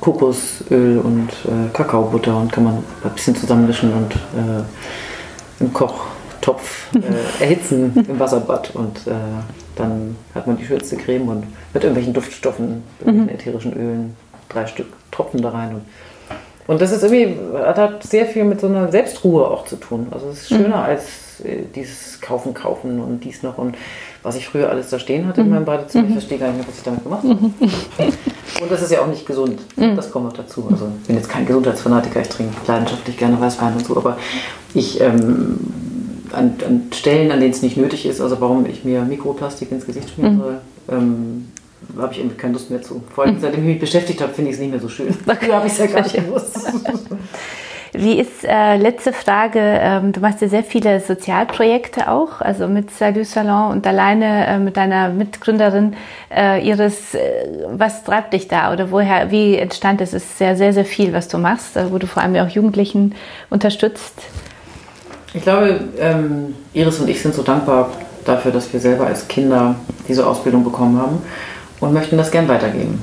[0.00, 4.62] Kokosöl und äh, Kakaobutter und kann man ein bisschen zusammenmischen und äh,
[5.60, 6.15] im Koch
[6.46, 9.10] Topf äh, erhitzen im Wasserbad und äh,
[9.74, 11.44] dann hat man die schönste Creme und
[11.74, 13.28] mit irgendwelchen Duftstoffen, irgendwelchen mhm.
[13.28, 14.16] ätherischen Ölen,
[14.48, 15.74] drei Stück Tropfen da rein.
[15.74, 15.82] Und,
[16.68, 20.06] und das ist irgendwie, hat sehr viel mit so einer Selbstruhe auch zu tun.
[20.12, 20.56] Also es ist mhm.
[20.56, 20.84] schöner mhm.
[20.84, 23.74] als äh, dieses Kaufen, Kaufen und dies noch und
[24.22, 25.48] was ich früher alles da stehen hatte mhm.
[25.48, 26.04] in meinem Badezimmer.
[26.04, 26.14] Ich mhm.
[26.14, 27.34] verstehe gar nicht mehr, was ich damit gemacht habe.
[27.34, 27.54] Mhm.
[28.62, 29.60] Und das ist ja auch nicht gesund.
[29.76, 30.66] Das kommt noch dazu.
[30.70, 34.16] Also ich bin jetzt kein Gesundheitsfanatiker, ich trinke leidenschaftlich gerne Weißwein und so, aber
[34.72, 35.58] ich ähm,
[36.32, 39.86] an, an, Stellen, an denen es nicht nötig ist, also warum ich mir Mikroplastik ins
[39.86, 40.58] Gesicht schmieren soll,
[40.90, 41.48] ähm,
[41.98, 43.02] habe ich irgendwie keine Lust mehr zu.
[43.14, 45.12] Vor allem, seitdem ich mich beschäftigt habe, finde ich es nicht mehr so schön.
[45.12, 46.58] Früher habe ich es ja gar nicht gewusst.
[47.98, 52.90] Wie ist, äh, letzte Frage, ähm, du machst ja sehr viele Sozialprojekte auch, also mit
[52.90, 55.96] Salut Salon und alleine äh, mit deiner Mitgründerin
[56.30, 60.12] äh, Iris, äh, was treibt dich da oder woher, wie entstand es?
[60.12, 62.50] Es ist sehr, sehr, sehr viel, was du machst, äh, wo du vor allem auch
[62.50, 63.14] Jugendlichen
[63.48, 64.20] unterstützt.
[65.36, 67.90] Ich glaube, ähm, Iris und ich sind so dankbar
[68.24, 69.74] dafür, dass wir selber als Kinder
[70.08, 71.18] diese Ausbildung bekommen haben
[71.78, 72.98] und möchten das gern weitergeben.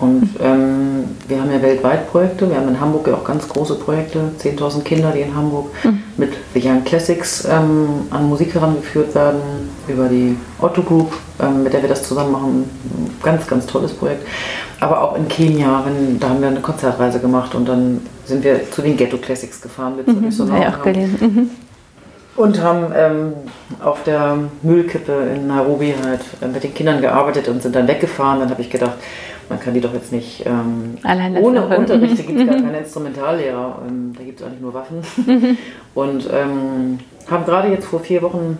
[0.00, 2.50] Und ähm, wir haben ja weltweit Projekte.
[2.50, 4.18] Wir haben in Hamburg ja auch ganz große Projekte.
[4.42, 6.02] 10.000 Kinder, die in Hamburg mhm.
[6.16, 9.40] mit The Young Classics ähm, an Musik herangeführt werden.
[9.86, 12.70] Über die Otto Group, ähm, mit der wir das zusammen machen.
[13.22, 14.26] Ganz, ganz tolles Projekt.
[14.80, 18.70] Aber auch in Kenia, wenn, da haben wir eine Konzertreise gemacht und dann sind wir
[18.70, 20.30] zu den Ghetto Classics gefahren mit mhm.
[20.32, 21.16] so ja, auch gelesen.
[21.20, 21.50] Mhm
[22.36, 23.32] und haben ähm,
[23.82, 28.40] auf der Müllkippe in Nairobi halt äh, mit den Kindern gearbeitet und sind dann weggefahren.
[28.40, 28.96] Dann habe ich gedacht,
[29.48, 30.98] man kann die doch jetzt nicht ähm,
[31.40, 34.98] ohne Unterricht, da gibt es gar keine Instrumentallehrer, ähm, da gibt es eigentlich nur Waffen.
[35.94, 36.98] und ähm,
[37.30, 38.58] haben gerade jetzt vor vier Wochen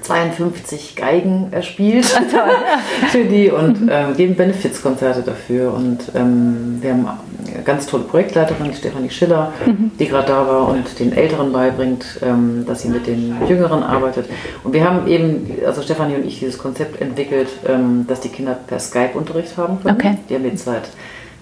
[0.00, 2.06] 52 Geigen erspielt
[3.10, 5.74] für die und äh, geben Benefizkonzerte dafür.
[5.74, 7.06] Und ähm, wir haben
[7.54, 9.92] eine ganz tolle Projektleiterin, die Stefanie Schiller, mhm.
[9.98, 14.26] die gerade da war und den Älteren beibringt, ähm, dass sie mit den Jüngeren arbeitet.
[14.64, 18.56] Und wir haben eben, also Stefanie und ich, dieses Konzept entwickelt, ähm, dass die Kinder
[18.66, 19.96] per Skype Unterricht haben können.
[19.96, 20.18] Okay.
[20.28, 20.88] Die haben jetzt seit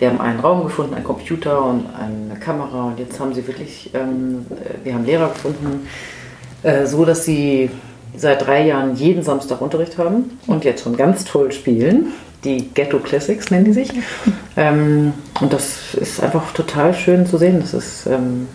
[0.01, 3.91] wir haben einen Raum gefunden, einen Computer und eine Kamera und jetzt haben sie wirklich,
[3.93, 4.47] ähm,
[4.83, 5.87] wir haben Lehrer gefunden,
[6.63, 7.71] äh, so dass sie
[8.17, 12.13] seit drei Jahren jeden Samstag Unterricht haben und jetzt schon ganz toll spielen.
[12.45, 13.93] Die Ghetto Classics nennen die sich.
[14.57, 18.49] Ähm, und das ist einfach total schön zu sehen, dass es, ähm,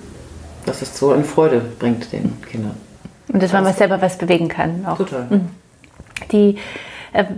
[0.65, 2.75] dass es so eine Freude bringt den Kindern.
[3.27, 4.85] Und dass man selber was bewegen kann.
[4.85, 4.97] Auch.
[4.97, 5.27] Total.
[5.29, 5.49] Mhm.
[6.31, 6.57] Die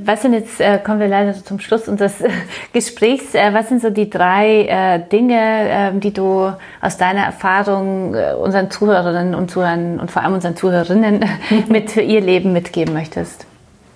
[0.06, 2.30] was sind jetzt, äh, kommen wir leider zum Schluss unseres äh,
[2.74, 6.52] Gesprächs, was sind so die drei Dinge, ähm, die du
[6.82, 11.26] aus deiner Erfahrung unseren Zuhörerinnen und Zuhörern und vor allem unseren Zuhörerinnen
[11.70, 13.46] mit für ihr Leben mitgeben möchtest?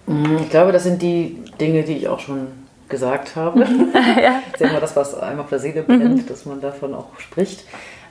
[0.07, 2.47] Mm, ich glaube, das sind die Dinge, die ich auch schon
[2.89, 3.61] gesagt habe.
[4.21, 4.41] ja.
[4.51, 6.27] Das ist immer das, was einem auf der Seele brennt, mhm.
[6.27, 7.65] dass man davon auch spricht.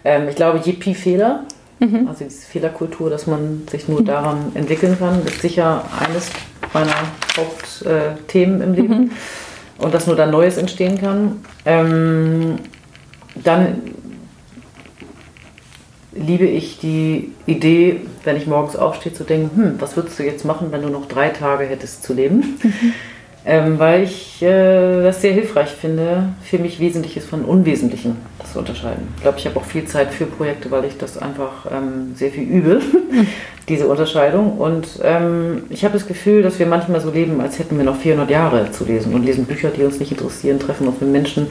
[0.05, 1.45] Ähm, ich glaube, Yippie-Fehler,
[1.79, 2.09] mhm.
[2.09, 6.31] also diese Fehlerkultur, dass man sich nur daran entwickeln kann, ist sicher eines
[6.73, 6.95] meiner
[7.37, 9.11] Hauptthemen im Leben mhm.
[9.79, 11.45] und dass nur dann Neues entstehen kann.
[11.65, 12.59] Ähm,
[13.35, 13.83] dann
[16.13, 20.45] liebe ich die Idee, wenn ich morgens aufstehe, zu denken, hm, was würdest du jetzt
[20.45, 22.59] machen, wenn du noch drei Tage hättest zu leben?
[22.63, 22.93] Mhm.
[23.47, 28.17] Ähm, weil ich äh, das sehr hilfreich finde, für mich Wesentliches von Unwesentlichen
[28.53, 29.09] zu unterscheiden.
[29.17, 32.31] Ich glaube, ich habe auch viel Zeit für Projekte, weil ich das einfach ähm, sehr
[32.31, 32.81] viel übe,
[33.69, 34.59] diese Unterscheidung.
[34.59, 37.97] Und ähm, ich habe das Gefühl, dass wir manchmal so leben, als hätten wir noch
[37.97, 41.47] 400 Jahre zu lesen und lesen Bücher, die uns nicht interessieren, treffen uns mit Menschen,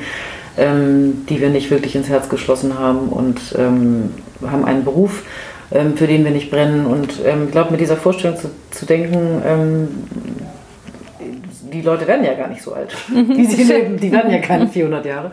[0.57, 4.11] ähm, die wir nicht wirklich ins Herz geschlossen haben und ähm,
[4.45, 5.23] haben einen Beruf,
[5.71, 6.85] ähm, für den wir nicht brennen.
[6.85, 9.87] Und ich glaube, mit dieser Vorstellung zu, zu denken,
[11.71, 13.97] die Leute werden ja gar nicht so alt, wie sie leben.
[13.97, 15.31] Die werden ja keine 400 Jahre.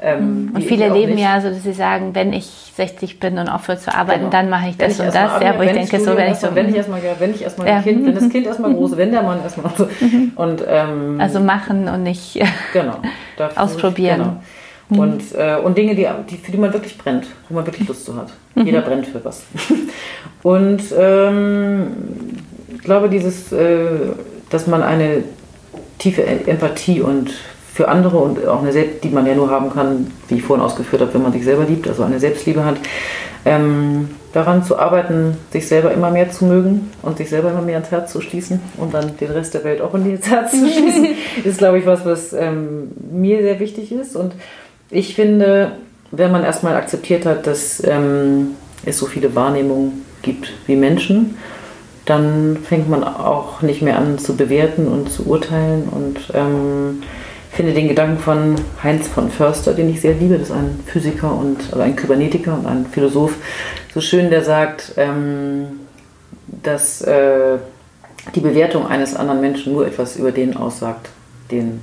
[0.00, 3.78] Ähm, und viele leben ja so, dass sie sagen, wenn ich 60 bin und aufhöre
[3.78, 4.32] zu arbeiten, genau.
[4.32, 5.40] dann mache ich das und das.
[5.40, 6.48] Ja, wo ich denke, so wenn ich so.
[6.52, 7.80] Wenn ich erstmal, wenn ich erstmal ja.
[7.80, 9.88] kind, wenn das Kind erstmal groß, wenn der Mann erstmal so.
[10.36, 12.40] Und, ähm, also machen und nicht
[12.72, 12.96] genau,
[13.54, 14.40] ausprobieren.
[14.90, 15.02] Genau.
[15.02, 18.04] Und, äh, und Dinge, die, die, für die man wirklich brennt, wo man wirklich Lust
[18.04, 18.28] zu hat.
[18.54, 18.66] Mhm.
[18.66, 19.44] Jeder brennt für was.
[20.42, 21.86] und ähm,
[22.74, 23.86] ich glaube, dieses, äh,
[24.50, 25.24] dass man eine
[26.04, 27.30] tiefe Empathie und
[27.72, 30.64] für andere und auch eine Selbst, die man ja nur haben kann, wie ich vorhin
[30.64, 32.76] ausgeführt habe, wenn man sich selber liebt, also eine Selbstliebe hat,
[33.46, 37.78] ähm, daran zu arbeiten, sich selber immer mehr zu mögen und sich selber immer mehr
[37.78, 40.68] ins Herz zu schließen und dann den Rest der Welt auch in ins Herz zu
[40.68, 41.06] schließen,
[41.42, 44.14] ist, glaube ich, was, was ähm, mir sehr wichtig ist.
[44.14, 44.34] Und
[44.90, 45.72] ich finde,
[46.10, 48.50] wenn man erstmal akzeptiert hat, dass ähm,
[48.84, 51.38] es so viele Wahrnehmungen gibt wie Menschen,
[52.04, 57.02] dann fängt man auch nicht mehr an zu bewerten und zu urteilen und ähm,
[57.50, 61.32] finde den Gedanken von Heinz von Förster, den ich sehr liebe, das ist ein Physiker
[61.32, 63.36] und also ein Kybernetiker und ein Philosoph,
[63.94, 65.80] so schön, der sagt, ähm,
[66.62, 67.58] dass äh,
[68.34, 71.08] die Bewertung eines anderen Menschen nur etwas über den aussagt,
[71.50, 71.82] den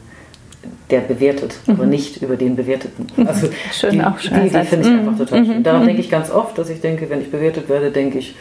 [0.91, 1.73] der bewertet, mhm.
[1.73, 3.07] aber nicht über den Bewerteten.
[3.25, 4.43] Also schön die, auch schön.
[4.43, 5.57] Die, die finde ich einfach total schön.
[5.57, 5.63] Mhm.
[5.63, 5.87] Daran mhm.
[5.87, 8.35] denke ich ganz oft, dass ich denke, wenn ich bewertet werde, denke ich,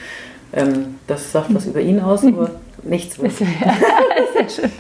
[0.53, 2.51] ähm, das sagt was über ihn aus, aber
[2.83, 3.17] nichts.
[3.19, 4.71] Schön.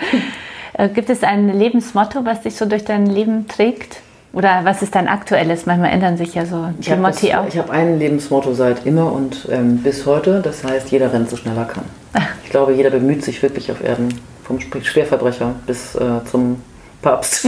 [0.74, 4.00] Äh, gibt es ein Lebensmotto, was dich so durch dein Leben trägt?
[4.32, 5.66] Oder was ist dein aktuelles?
[5.66, 7.48] Manchmal ändern sich ja so die Motto auch.
[7.48, 10.40] Ich habe ein Lebensmotto seit immer und ähm, bis heute.
[10.40, 11.84] Das heißt, jeder rennt so schnell er kann.
[12.44, 14.08] Ich glaube, jeder bemüht sich wirklich auf Erden,
[14.42, 16.56] vom Schwerverbrecher bis äh, zum
[17.00, 17.46] Papst.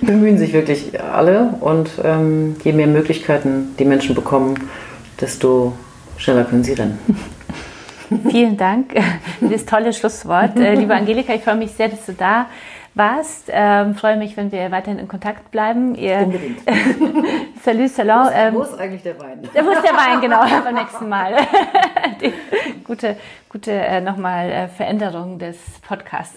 [0.00, 1.54] bemühen sich wirklich alle.
[1.60, 4.54] Und ähm, je mehr Möglichkeiten die Menschen bekommen,
[5.20, 5.74] desto
[6.16, 6.98] schneller können sie rennen.
[8.30, 8.94] Vielen Dank
[9.38, 10.58] für das tolle Schlusswort.
[10.58, 12.46] Äh, liebe Angelika, ich freue mich sehr, dass du da
[12.94, 13.50] warst.
[13.50, 15.94] Ähm, freue mich, wenn wir weiterhin in Kontakt bleiben.
[15.94, 16.58] Ihr Unbedingt.
[17.62, 18.28] Salut, Salon.
[18.34, 19.40] Ähm, wo ist eigentlich der Wein?
[19.42, 21.36] Wo ist der Wein, genau, beim nächsten Mal.
[22.20, 22.32] Die
[22.84, 23.16] gute
[23.48, 25.56] gute äh, nochmal äh, Veränderung des
[25.86, 26.36] Podcasts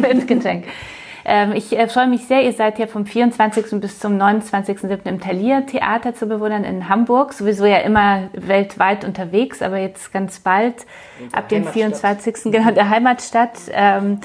[0.00, 0.66] mit Getränk.
[1.24, 3.80] Ähm, ich äh, freue mich sehr, ihr seid hier vom 24.
[3.80, 5.08] bis zum 29.07.
[5.08, 7.32] im Thalia Theater zu bewundern in Hamburg.
[7.32, 10.86] Sowieso ja immer weltweit unterwegs, aber jetzt ganz bald
[11.32, 12.52] ab dem 24.
[12.52, 13.52] genau der Heimatstadt.
[13.72, 14.20] Ähm,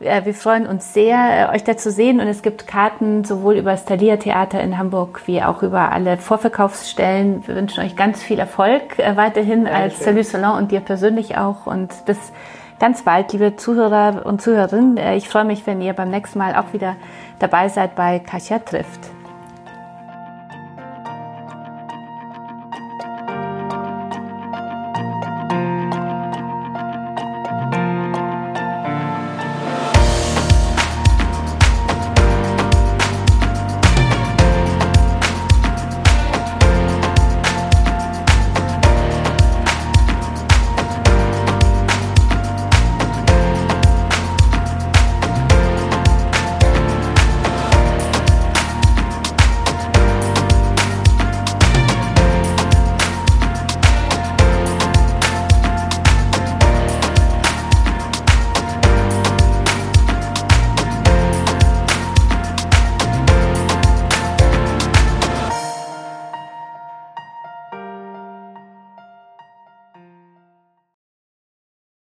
[0.00, 3.54] äh, wir freuen uns sehr, äh, euch da zu sehen und es gibt Karten sowohl
[3.54, 7.46] über das Thalia Theater in Hamburg wie auch über alle Vorverkaufsstellen.
[7.46, 9.82] Wir wünschen euch ganz viel Erfolg weiterhin Dankeschön.
[9.82, 12.32] als Salut Salon und dir persönlich auch und bis
[12.78, 14.96] ganz bald, liebe Zuhörer und Zuhörerinnen.
[14.96, 16.96] Äh, ich freue mich, wenn ihr beim nächsten Mal auch wieder
[17.38, 19.13] dabei seid bei Kasia trifft.